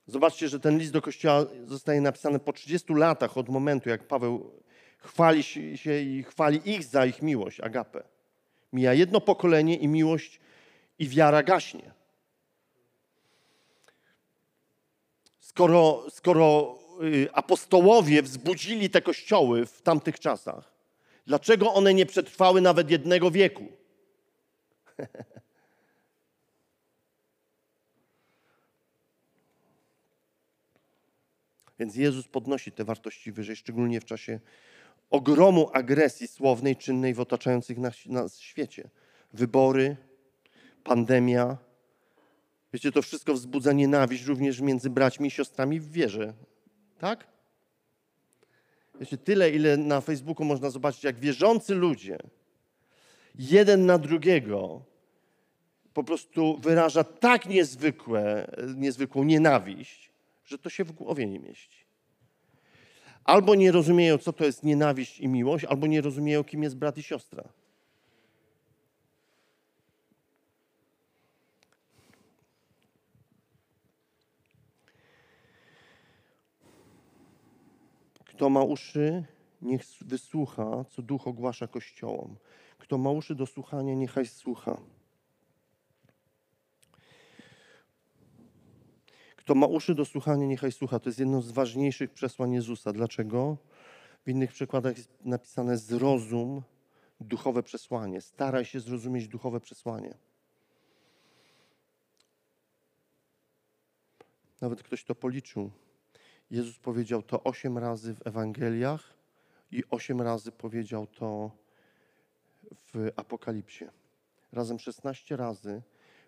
Zobaczcie, 0.07 0.49
że 0.49 0.59
ten 0.59 0.77
list 0.77 0.91
do 0.91 1.01
Kościoła 1.01 1.45
zostaje 1.65 2.01
napisany 2.01 2.39
po 2.39 2.53
30 2.53 2.93
latach 2.93 3.37
od 3.37 3.49
momentu, 3.49 3.89
jak 3.89 4.07
Paweł 4.07 4.51
chwali 4.97 5.43
się 5.43 6.01
i 6.01 6.23
chwali 6.23 6.71
ich 6.71 6.83
za 6.83 7.05
ich 7.05 7.21
miłość, 7.21 7.59
agapę. 7.59 8.03
Mija 8.73 8.93
jedno 8.93 9.21
pokolenie 9.21 9.77
i 9.77 9.87
miłość 9.87 10.39
i 10.99 11.07
wiara 11.07 11.43
gaśnie. 11.43 12.02
Skoro, 15.53 16.05
skoro 16.09 16.79
y, 17.03 17.27
apostołowie 17.33 18.21
wzbudzili 18.21 18.89
te 18.89 19.01
kościoły 19.01 19.65
w 19.65 19.81
tamtych 19.81 20.19
czasach, 20.19 20.73
dlaczego 21.27 21.73
one 21.73 21.93
nie 21.93 22.05
przetrwały 22.05 22.61
nawet 22.61 22.91
jednego 22.91 23.31
wieku? 23.31 23.67
Więc 31.79 31.95
Jezus 31.95 32.27
podnosi 32.27 32.71
te 32.71 32.83
wartości 32.83 33.31
wyżej, 33.31 33.55
szczególnie 33.55 34.01
w 34.01 34.05
czasie 34.05 34.39
ogromu 35.09 35.69
agresji 35.73 36.27
słownej, 36.27 36.75
czynnej 36.75 37.13
w 37.13 37.19
otaczających 37.19 37.77
nas, 37.77 38.05
nas 38.05 38.39
świecie. 38.39 38.89
Wybory, 39.33 39.97
pandemia, 40.83 41.57
Wiecie, 42.73 42.91
to 42.91 43.01
wszystko 43.01 43.33
wzbudza 43.33 43.73
nienawiść 43.73 44.25
również 44.25 44.61
między 44.61 44.89
braćmi 44.89 45.27
i 45.27 45.31
siostrami 45.31 45.79
w 45.79 45.91
wierze. 45.91 46.33
Tak? 46.99 47.27
Wiecie, 48.99 49.17
tyle, 49.17 49.51
ile 49.51 49.77
na 49.77 50.01
Facebooku 50.01 50.45
można 50.45 50.69
zobaczyć, 50.69 51.03
jak 51.03 51.19
wierzący 51.19 51.75
ludzie 51.75 52.17
jeden 53.35 53.85
na 53.85 53.97
drugiego 53.97 54.85
po 55.93 56.03
prostu 56.03 56.57
wyraża 56.57 57.03
tak 57.03 57.45
niezwykłe, 57.45 58.51
niezwykłą 58.75 59.23
nienawiść, 59.23 60.11
że 60.45 60.57
to 60.57 60.69
się 60.69 60.83
w 60.83 60.91
głowie 60.91 61.25
nie 61.25 61.39
mieści. 61.39 61.83
Albo 63.23 63.55
nie 63.55 63.71
rozumieją, 63.71 64.17
co 64.17 64.33
to 64.33 64.45
jest 64.45 64.63
nienawiść 64.63 65.19
i 65.19 65.27
miłość, 65.27 65.65
albo 65.65 65.87
nie 65.87 66.01
rozumieją, 66.01 66.43
kim 66.43 66.63
jest 66.63 66.75
brat 66.75 66.97
i 66.97 67.03
siostra. 67.03 67.43
Kto 78.33 78.49
ma 78.49 78.63
uszy, 78.63 79.25
niech 79.61 79.81
wysłucha, 80.01 80.85
co 80.89 81.01
duch 81.01 81.27
ogłasza 81.27 81.67
kościołom. 81.67 82.35
Kto 82.77 82.97
ma 82.97 83.09
uszy 83.09 83.35
do 83.35 83.45
słuchania, 83.45 83.93
niechaj 83.93 84.25
słucha. 84.25 84.77
Kto 89.35 89.55
ma 89.55 89.67
uszy 89.67 89.95
do 89.95 90.05
słuchania, 90.05 90.45
niechaj 90.45 90.71
słucha. 90.71 90.99
To 90.99 91.09
jest 91.09 91.19
jedno 91.19 91.41
z 91.41 91.51
ważniejszych 91.51 92.11
przesłań 92.11 92.53
Jezusa. 92.53 92.93
Dlaczego? 92.93 93.57
W 94.25 94.29
innych 94.29 94.51
przykładach 94.51 94.97
jest 94.97 95.09
napisane 95.25 95.77
zrozum 95.77 96.61
duchowe 97.19 97.63
przesłanie. 97.63 98.21
Staraj 98.21 98.65
się 98.65 98.79
zrozumieć 98.79 99.27
duchowe 99.27 99.59
przesłanie. 99.59 100.13
Nawet 104.61 104.83
ktoś 104.83 105.03
to 105.03 105.15
policzył. 105.15 105.71
Jezus 106.53 106.79
powiedział 106.79 107.23
to 107.23 107.43
osiem 107.43 107.77
razy 107.77 108.15
w 108.15 108.27
Ewangeliach 108.27 109.13
i 109.71 109.83
osiem 109.89 110.21
razy 110.21 110.51
powiedział 110.51 111.07
to 111.07 111.51
w 112.71 113.11
Apokalipsie. 113.15 113.85
Razem 114.51 114.79
16 114.79 115.37
razy 115.37 115.81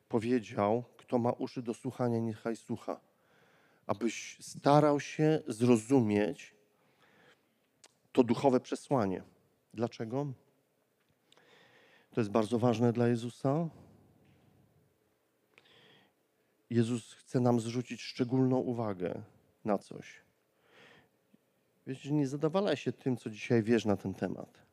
powiedział, 0.09 0.83
kto 0.97 1.19
ma 1.19 1.31
uszy 1.31 1.61
do 1.61 1.73
słuchania, 1.73 2.19
niechaj 2.19 2.55
słucha. 2.55 2.99
Abyś 3.87 4.37
starał 4.41 4.99
się 4.99 5.41
zrozumieć 5.47 6.55
to 8.11 8.23
duchowe 8.23 8.59
przesłanie. 8.59 9.23
Dlaczego? 9.73 10.33
To 12.11 12.21
jest 12.21 12.31
bardzo 12.31 12.59
ważne 12.59 12.93
dla 12.93 13.07
Jezusa. 13.07 13.69
Jezus 16.69 17.13
chce 17.13 17.39
nam 17.39 17.59
zwrócić 17.59 18.01
szczególną 18.01 18.57
uwagę 18.57 19.34
na 19.65 19.77
coś. 19.77 20.21
Wiecie, 21.87 22.11
nie 22.11 22.27
zadawalaj 22.27 22.77
się 22.77 22.91
tym, 22.91 23.17
co 23.17 23.29
dzisiaj 23.29 23.63
wiesz 23.63 23.85
na 23.85 23.97
ten 23.97 24.13
temat. 24.13 24.65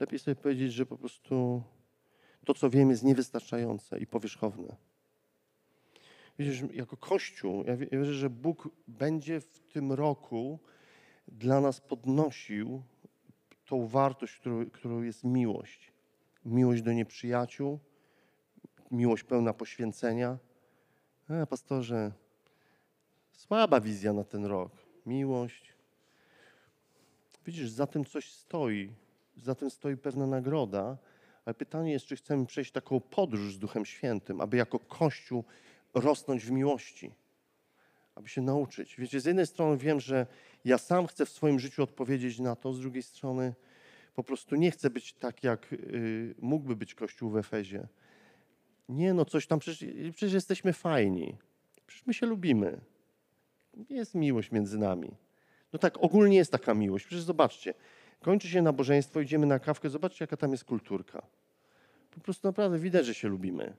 Lepiej 0.00 0.18
sobie 0.18 0.36
powiedzieć, 0.36 0.72
że 0.72 0.86
po 0.86 0.98
prostu 0.98 1.62
to, 2.44 2.54
co 2.54 2.70
wiem, 2.70 2.90
jest 2.90 3.02
niewystarczające 3.02 3.98
i 3.98 4.06
powierzchowne. 4.06 4.76
Widzisz, 6.38 6.62
jako 6.72 6.96
Kościół, 6.96 7.64
ja 7.64 7.76
wierzę, 7.76 8.14
że 8.14 8.30
Bóg 8.30 8.68
będzie 8.88 9.40
w 9.40 9.60
tym 9.60 9.92
roku 9.92 10.58
dla 11.28 11.60
nas 11.60 11.80
podnosił 11.80 12.82
tą 13.66 13.86
wartość, 13.86 14.36
którą, 14.36 14.70
którą 14.70 15.02
jest 15.02 15.24
miłość. 15.24 15.92
Miłość 16.44 16.82
do 16.82 16.92
nieprzyjaciół, 16.92 17.78
miłość 18.90 19.24
pełna 19.24 19.52
poświęcenia. 19.52 20.38
A, 21.28 21.46
pastorze, 21.46 22.12
słaba 23.32 23.80
wizja 23.80 24.12
na 24.12 24.24
ten 24.24 24.44
rok. 24.44 24.72
Miłość. 25.06 25.72
Widzisz, 27.46 27.70
za 27.70 27.86
tym 27.86 28.04
coś 28.04 28.32
stoi. 28.32 28.92
Za 29.36 29.54
tym 29.54 29.70
stoi 29.70 29.96
pewna 29.96 30.26
nagroda. 30.26 30.96
Ale 31.44 31.54
pytanie 31.54 31.92
jest, 31.92 32.06
czy 32.06 32.16
chcemy 32.16 32.46
przejść 32.46 32.72
taką 32.72 33.00
podróż 33.00 33.54
z 33.54 33.58
Duchem 33.58 33.84
Świętym, 33.86 34.40
aby 34.40 34.56
jako 34.56 34.78
Kościół 34.78 35.44
rosnąć 35.94 36.44
w 36.44 36.50
miłości, 36.50 37.12
aby 38.14 38.28
się 38.28 38.42
nauczyć. 38.42 38.96
Wiecie, 38.96 39.20
z 39.20 39.24
jednej 39.24 39.46
strony 39.46 39.76
wiem, 39.76 40.00
że 40.00 40.26
ja 40.64 40.78
sam 40.78 41.06
chcę 41.06 41.26
w 41.26 41.30
swoim 41.30 41.60
życiu 41.60 41.82
odpowiedzieć 41.82 42.38
na 42.38 42.56
to, 42.56 42.72
z 42.72 42.80
drugiej 42.80 43.02
strony 43.02 43.54
po 44.14 44.24
prostu 44.24 44.56
nie 44.56 44.70
chcę 44.70 44.90
być 44.90 45.12
tak, 45.12 45.44
jak 45.44 45.72
y, 45.72 46.34
mógłby 46.38 46.76
być 46.76 46.94
Kościół 46.94 47.30
w 47.30 47.36
Efezie. 47.36 47.88
Nie, 48.88 49.14
no 49.14 49.24
coś 49.24 49.46
tam, 49.46 49.58
przecież, 49.58 49.90
przecież 50.12 50.32
jesteśmy 50.32 50.72
fajni. 50.72 51.36
Przecież 51.86 52.06
my 52.06 52.14
się 52.14 52.26
lubimy. 52.26 52.80
Jest 53.90 54.14
miłość 54.14 54.50
między 54.50 54.78
nami. 54.78 55.14
No 55.72 55.78
tak, 55.78 55.98
ogólnie 56.00 56.36
jest 56.36 56.52
taka 56.52 56.74
miłość. 56.74 57.06
Przecież 57.06 57.24
zobaczcie, 57.24 57.74
kończy 58.20 58.48
się 58.48 58.62
nabożeństwo, 58.62 59.20
idziemy 59.20 59.46
na 59.46 59.58
kawkę, 59.58 59.90
zobaczcie, 59.90 60.22
jaka 60.22 60.36
tam 60.36 60.52
jest 60.52 60.64
kulturka. 60.64 61.22
Po 62.10 62.20
prostu 62.20 62.48
naprawdę 62.48 62.78
widać, 62.78 63.06
że 63.06 63.14
się 63.14 63.28
lubimy. 63.28 63.76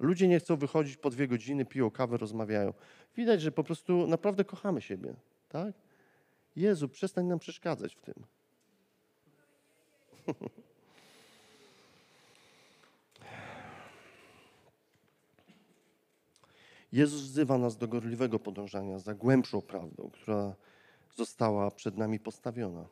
Ludzie 0.00 0.28
nie 0.28 0.38
chcą 0.38 0.56
wychodzić 0.56 0.96
po 0.96 1.10
dwie 1.10 1.28
godziny, 1.28 1.64
piją 1.64 1.90
kawę, 1.90 2.16
rozmawiają. 2.16 2.74
Widać, 3.16 3.40
że 3.40 3.52
po 3.52 3.64
prostu 3.64 4.06
naprawdę 4.06 4.44
kochamy 4.44 4.80
siebie. 4.80 5.14
Tak? 5.48 5.74
Jezu, 6.56 6.88
przestań 6.88 7.26
nam 7.26 7.38
przeszkadzać 7.38 7.94
w 7.94 8.00
tym. 8.00 8.14
Jezus 16.92 17.22
wzywa 17.22 17.58
nas 17.58 17.76
do 17.76 17.88
gorliwego 17.88 18.38
podążania 18.38 18.98
za 18.98 19.14
głębszą 19.14 19.62
prawdą, 19.62 20.10
która 20.12 20.54
została 21.14 21.70
przed 21.70 21.96
nami 21.96 22.20
postawiona. 22.20 22.86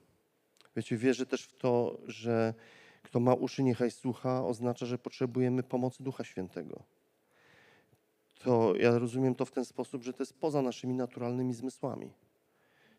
Wiecie, 0.76 0.96
wierzę 0.96 1.26
też 1.26 1.42
w 1.42 1.56
to, 1.56 1.98
że 2.06 2.54
kto 3.02 3.20
ma 3.20 3.34
uszy, 3.34 3.62
niechaj 3.62 3.90
słucha, 3.90 4.46
oznacza, 4.46 4.86
że 4.86 4.98
potrzebujemy 4.98 5.62
pomocy 5.62 6.02
Ducha 6.02 6.24
Świętego. 6.24 6.82
To 8.38 8.76
ja 8.76 8.98
rozumiem 8.98 9.34
to 9.34 9.44
w 9.44 9.50
ten 9.50 9.64
sposób, 9.64 10.02
że 10.02 10.12
to 10.12 10.22
jest 10.22 10.40
poza 10.40 10.62
naszymi 10.62 10.94
naturalnymi 10.94 11.54
zmysłami. 11.54 12.12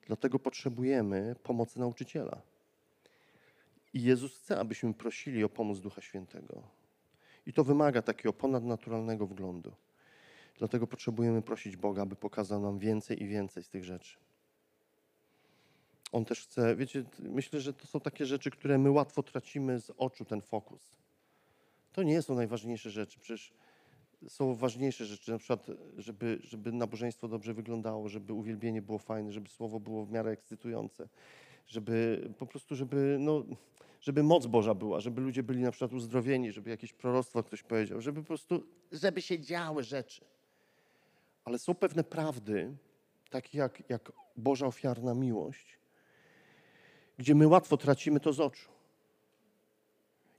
Dlatego 0.07 0.39
potrzebujemy 0.39 1.35
pomocy 1.43 1.79
nauczyciela. 1.79 2.41
I 3.93 4.03
Jezus 4.03 4.37
chce, 4.37 4.59
abyśmy 4.59 4.93
prosili 4.93 5.43
o 5.43 5.49
pomoc 5.49 5.79
Ducha 5.79 6.01
Świętego. 6.01 6.63
I 7.45 7.53
to 7.53 7.63
wymaga 7.63 8.01
takiego 8.01 8.33
ponadnaturalnego 8.33 9.27
wglądu. 9.27 9.71
Dlatego 10.57 10.87
potrzebujemy 10.87 11.41
prosić 11.41 11.77
Boga, 11.77 12.01
aby 12.01 12.15
pokazał 12.15 12.61
nam 12.61 12.79
więcej 12.79 13.23
i 13.23 13.27
więcej 13.27 13.63
z 13.63 13.69
tych 13.69 13.83
rzeczy. 13.83 14.17
On 16.11 16.25
też 16.25 16.41
chce, 16.41 16.75
wiecie, 16.75 17.03
myślę, 17.19 17.61
że 17.61 17.73
to 17.73 17.87
są 17.87 17.99
takie 17.99 18.25
rzeczy, 18.25 18.51
które 18.51 18.77
my 18.77 18.91
łatwo 18.91 19.23
tracimy 19.23 19.79
z 19.79 19.91
oczu, 19.97 20.25
ten 20.25 20.41
fokus. 20.41 20.97
To 21.93 22.03
nie 22.03 22.21
są 22.21 22.35
najważniejsze 22.35 22.89
rzeczy. 22.89 23.19
Przecież 23.19 23.53
są 24.27 24.55
ważniejsze 24.55 25.05
rzeczy, 25.05 25.31
na 25.31 25.37
przykład, 25.37 25.67
żeby, 25.97 26.39
żeby 26.43 26.71
nabożeństwo 26.71 27.27
dobrze 27.27 27.53
wyglądało, 27.53 28.09
żeby 28.09 28.33
uwielbienie 28.33 28.81
było 28.81 28.99
fajne, 28.99 29.31
żeby 29.31 29.49
słowo 29.49 29.79
było 29.79 30.05
w 30.05 30.11
miarę 30.11 30.31
ekscytujące, 30.31 31.09
żeby 31.67 32.27
po 32.37 32.45
prostu, 32.45 32.75
żeby, 32.75 33.17
no, 33.19 33.43
żeby 34.01 34.23
moc 34.23 34.45
Boża 34.45 34.73
była, 34.73 34.99
żeby 34.99 35.21
ludzie 35.21 35.43
byli 35.43 35.61
na 35.61 35.71
przykład 35.71 35.93
uzdrowieni, 35.93 36.51
żeby 36.51 36.69
jakieś 36.69 36.93
proroctwo 36.93 37.43
ktoś 37.43 37.63
powiedział, 37.63 38.01
żeby 38.01 38.21
po 38.21 38.27
prostu, 38.27 38.63
żeby 38.91 39.21
się 39.21 39.39
działy 39.39 39.83
rzeczy. 39.83 40.25
Ale 41.45 41.59
są 41.59 41.75
pewne 41.75 42.03
prawdy, 42.03 42.77
takie 43.29 43.57
jak, 43.57 43.89
jak 43.89 44.11
Boża 44.37 44.65
ofiarna 44.65 45.13
miłość, 45.13 45.79
gdzie 47.17 47.35
my 47.35 47.47
łatwo 47.47 47.77
tracimy 47.77 48.19
to 48.19 48.33
z 48.33 48.39
oczu. 48.39 48.69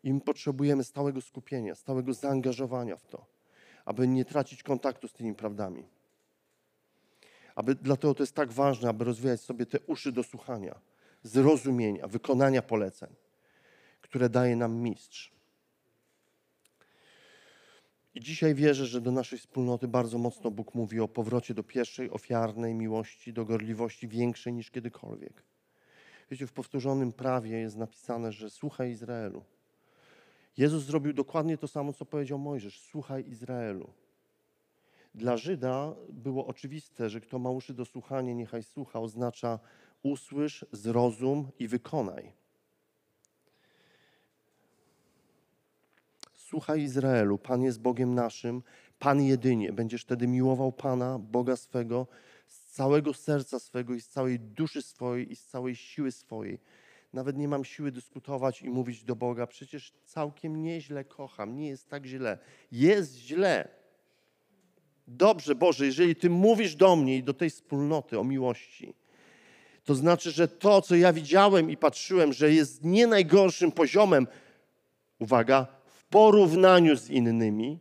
I 0.03 0.13
my 0.13 0.21
potrzebujemy 0.21 0.85
stałego 0.85 1.21
skupienia, 1.21 1.75
stałego 1.75 2.15
zaangażowania 2.15 2.97
w 2.97 3.07
to, 3.07 3.27
aby 3.85 4.09
nie 4.09 4.25
tracić 4.25 4.63
kontaktu 4.63 5.09
z 5.09 5.13
tymi 5.13 5.35
prawdami. 5.35 5.85
Aby, 7.55 7.75
dlatego 7.75 8.15
to 8.15 8.23
jest 8.23 8.35
tak 8.35 8.53
ważne, 8.53 8.89
aby 8.89 9.05
rozwijać 9.05 9.41
sobie 9.41 9.67
te 9.67 9.81
uszy 9.81 10.13
do 10.13 10.23
słuchania, 10.23 10.81
zrozumienia, 11.23 12.07
wykonania 12.09 12.63
poleceń, 12.63 13.15
które 14.01 14.29
daje 14.29 14.57
nam 14.57 14.77
mistrz. 14.77 15.36
I 18.17 18.21
dzisiaj 18.21 18.55
wierzę, 18.55 18.87
że 18.87 19.01
do 19.01 19.12
naszej 19.12 19.39
wspólnoty 19.39 19.89
bardzo 19.89 20.19
mocno 20.19 20.51
Bóg 20.51 20.75
mówi 20.75 21.01
o 21.01 21.09
powrocie 21.09 21.55
do 21.55 21.62
pierwszej 21.62 22.11
ofiarnej 22.11 22.75
miłości, 22.75 23.33
do 23.33 23.45
gorliwości 23.45 24.09
większej 24.09 24.53
niż 24.53 24.71
kiedykolwiek. 24.71 25.43
Wiecie, 26.31 26.47
w 26.47 26.53
powtórzonym 26.53 27.12
prawie 27.12 27.59
jest 27.59 27.77
napisane, 27.77 28.33
że 28.33 28.51
słuchaj 28.51 28.91
Izraelu. 28.91 29.45
Jezus 30.57 30.85
zrobił 30.85 31.12
dokładnie 31.12 31.59
to 31.59 31.69
samo, 31.69 31.93
co 31.93 32.05
powiedział 32.05 32.39
Mojżesz. 32.39 32.81
Słuchaj 32.81 33.29
Izraelu. 33.29 33.91
Dla 35.14 35.37
Żyda 35.37 35.95
było 36.09 36.47
oczywiste, 36.47 37.11
że 37.11 37.21
kto 37.21 37.39
ma 37.39 37.51
uszy 37.51 37.75
do 37.75 37.85
słuchania, 37.85 38.35
niechaj 38.35 38.62
słucha, 38.62 39.01
oznacza 39.01 39.59
usłysz, 40.03 40.67
zrozum 40.73 41.49
i 41.59 41.69
wykonaj. 41.69 42.33
Słuchaj 46.49 46.82
Izraelu, 46.82 47.38
Pan 47.38 47.62
jest 47.62 47.80
Bogiem 47.80 48.14
naszym, 48.14 48.62
Pan 48.99 49.22
jedynie. 49.22 49.72
Będziesz 49.72 50.03
wtedy 50.03 50.26
miłował 50.26 50.72
Pana, 50.72 51.18
Boga 51.18 51.57
swego, 51.57 52.07
z 52.47 52.72
całego 52.72 53.14
serca 53.14 53.59
swego 53.59 53.94
i 53.94 54.01
z 54.01 54.09
całej 54.09 54.40
duszy 54.40 54.82
swojej 54.82 55.32
i 55.32 55.36
z 55.36 55.47
całej 55.47 55.76
siły 55.76 56.12
swojej. 56.12 56.61
Nawet 57.12 57.36
nie 57.36 57.49
mam 57.49 57.64
siły 57.64 57.92
dyskutować 57.92 58.62
i 58.62 58.70
mówić 58.70 59.05
do 59.05 59.16
Boga, 59.16 59.47
przecież 59.47 59.92
całkiem 60.05 60.62
nieźle 60.62 61.05
kocham, 61.05 61.57
nie 61.57 61.68
jest 61.68 61.88
tak 61.88 62.07
źle. 62.07 62.38
Jest 62.72 63.16
źle. 63.16 63.68
Dobrze, 65.09 65.55
Boże, 65.55 65.86
jeżeli 65.86 66.16
Ty 66.16 66.30
mówisz 66.30 66.76
do 66.76 66.97
mnie 66.97 67.16
i 67.16 67.22
do 67.22 67.34
tej 67.34 67.51
wspólnoty 67.51 68.20
o 68.20 68.24
miłości, 68.24 68.94
to 69.84 69.94
znaczy, 69.94 70.30
że 70.30 70.49
to, 70.49 70.82
co 70.82 70.97
ja 70.97 71.12
widziałem 71.12 71.70
i 71.70 71.76
patrzyłem, 71.76 72.32
że 72.32 72.53
jest 72.53 72.84
nie 72.84 73.07
najgorszym 73.07 73.72
poziomem, 73.72 74.26
uwaga, 75.18 75.76
porównaniu 76.11 76.97
z 76.97 77.11
innymi, 77.11 77.79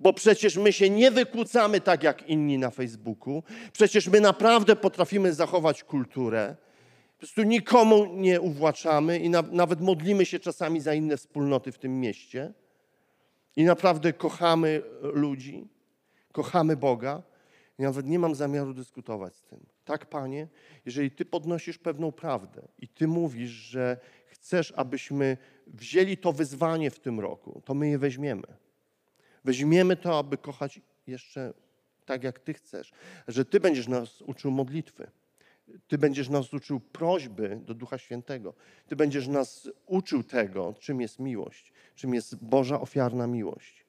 bo 0.00 0.12
przecież 0.12 0.56
my 0.56 0.72
się 0.72 0.90
nie 0.90 1.10
wykłócamy 1.10 1.80
tak 1.80 2.02
jak 2.02 2.28
inni 2.28 2.58
na 2.58 2.70
Facebooku, 2.70 3.42
przecież 3.72 4.08
my 4.08 4.20
naprawdę 4.20 4.76
potrafimy 4.76 5.32
zachować 5.32 5.84
kulturę, 5.84 6.56
po 7.18 7.20
prostu 7.20 7.42
nikomu 7.42 8.06
nie 8.14 8.40
uwłaczamy 8.40 9.18
i 9.18 9.30
na, 9.30 9.42
nawet 9.42 9.80
modlimy 9.80 10.26
się 10.26 10.38
czasami 10.38 10.80
za 10.80 10.94
inne 10.94 11.16
wspólnoty 11.16 11.72
w 11.72 11.78
tym 11.78 12.00
mieście 12.00 12.52
i 13.56 13.64
naprawdę 13.64 14.12
kochamy 14.12 14.82
ludzi, 15.00 15.68
kochamy 16.32 16.76
Boga. 16.76 17.22
Ja 17.78 17.88
nawet 17.88 18.06
nie 18.06 18.18
mam 18.18 18.34
zamiaru 18.34 18.74
dyskutować 18.74 19.36
z 19.36 19.42
tym. 19.42 19.66
Tak, 19.84 20.06
Panie, 20.06 20.48
jeżeli 20.86 21.10
Ty 21.10 21.24
podnosisz 21.24 21.78
pewną 21.78 22.12
prawdę 22.12 22.68
i 22.78 22.88
Ty 22.88 23.08
mówisz, 23.08 23.50
że 23.50 23.96
chcesz, 24.26 24.72
abyśmy 24.76 25.36
wzięli 25.74 26.16
to 26.16 26.32
wyzwanie 26.32 26.90
w 26.90 27.00
tym 27.00 27.20
roku, 27.20 27.62
to 27.64 27.74
my 27.74 27.88
je 27.88 27.98
weźmiemy. 27.98 28.46
Weźmiemy 29.44 29.96
to, 29.96 30.18
aby 30.18 30.38
kochać 30.38 30.80
jeszcze 31.06 31.52
tak, 32.06 32.22
jak 32.22 32.38
Ty 32.38 32.54
chcesz. 32.54 32.92
Że 33.28 33.44
Ty 33.44 33.60
będziesz 33.60 33.88
nas 33.88 34.22
uczył 34.22 34.50
modlitwy. 34.50 35.10
Ty 35.88 35.98
będziesz 35.98 36.28
nas 36.28 36.54
uczył 36.54 36.80
prośby 36.80 37.60
do 37.66 37.74
Ducha 37.74 37.98
Świętego. 37.98 38.54
Ty 38.86 38.96
będziesz 38.96 39.28
nas 39.28 39.70
uczył 39.86 40.22
tego, 40.22 40.74
czym 40.80 41.00
jest 41.00 41.18
miłość, 41.18 41.72
czym 41.94 42.14
jest 42.14 42.44
Boża 42.44 42.80
ofiarna 42.80 43.26
miłość. 43.26 43.84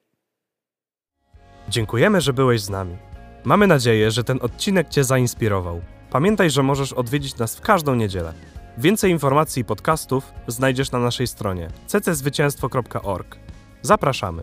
Dziękujemy, 1.68 2.20
że 2.20 2.32
byłeś 2.32 2.60
z 2.60 2.70
nami. 2.70 2.96
Mamy 3.44 3.66
nadzieję, 3.66 4.10
że 4.10 4.24
ten 4.24 4.38
odcinek 4.42 4.88
Cię 4.88 5.04
zainspirował. 5.04 5.80
Pamiętaj, 6.10 6.50
że 6.50 6.62
możesz 6.62 6.92
odwiedzić 6.92 7.38
nas 7.38 7.56
w 7.56 7.60
każdą 7.60 7.94
niedzielę. 7.94 8.32
Więcej 8.80 9.10
informacji 9.10 9.62
i 9.62 9.64
podcastów 9.64 10.32
znajdziesz 10.46 10.90
na 10.90 10.98
naszej 10.98 11.26
stronie 11.26 11.68
cczwycięstwo.org. 11.86 13.36
Zapraszamy. 13.82 14.42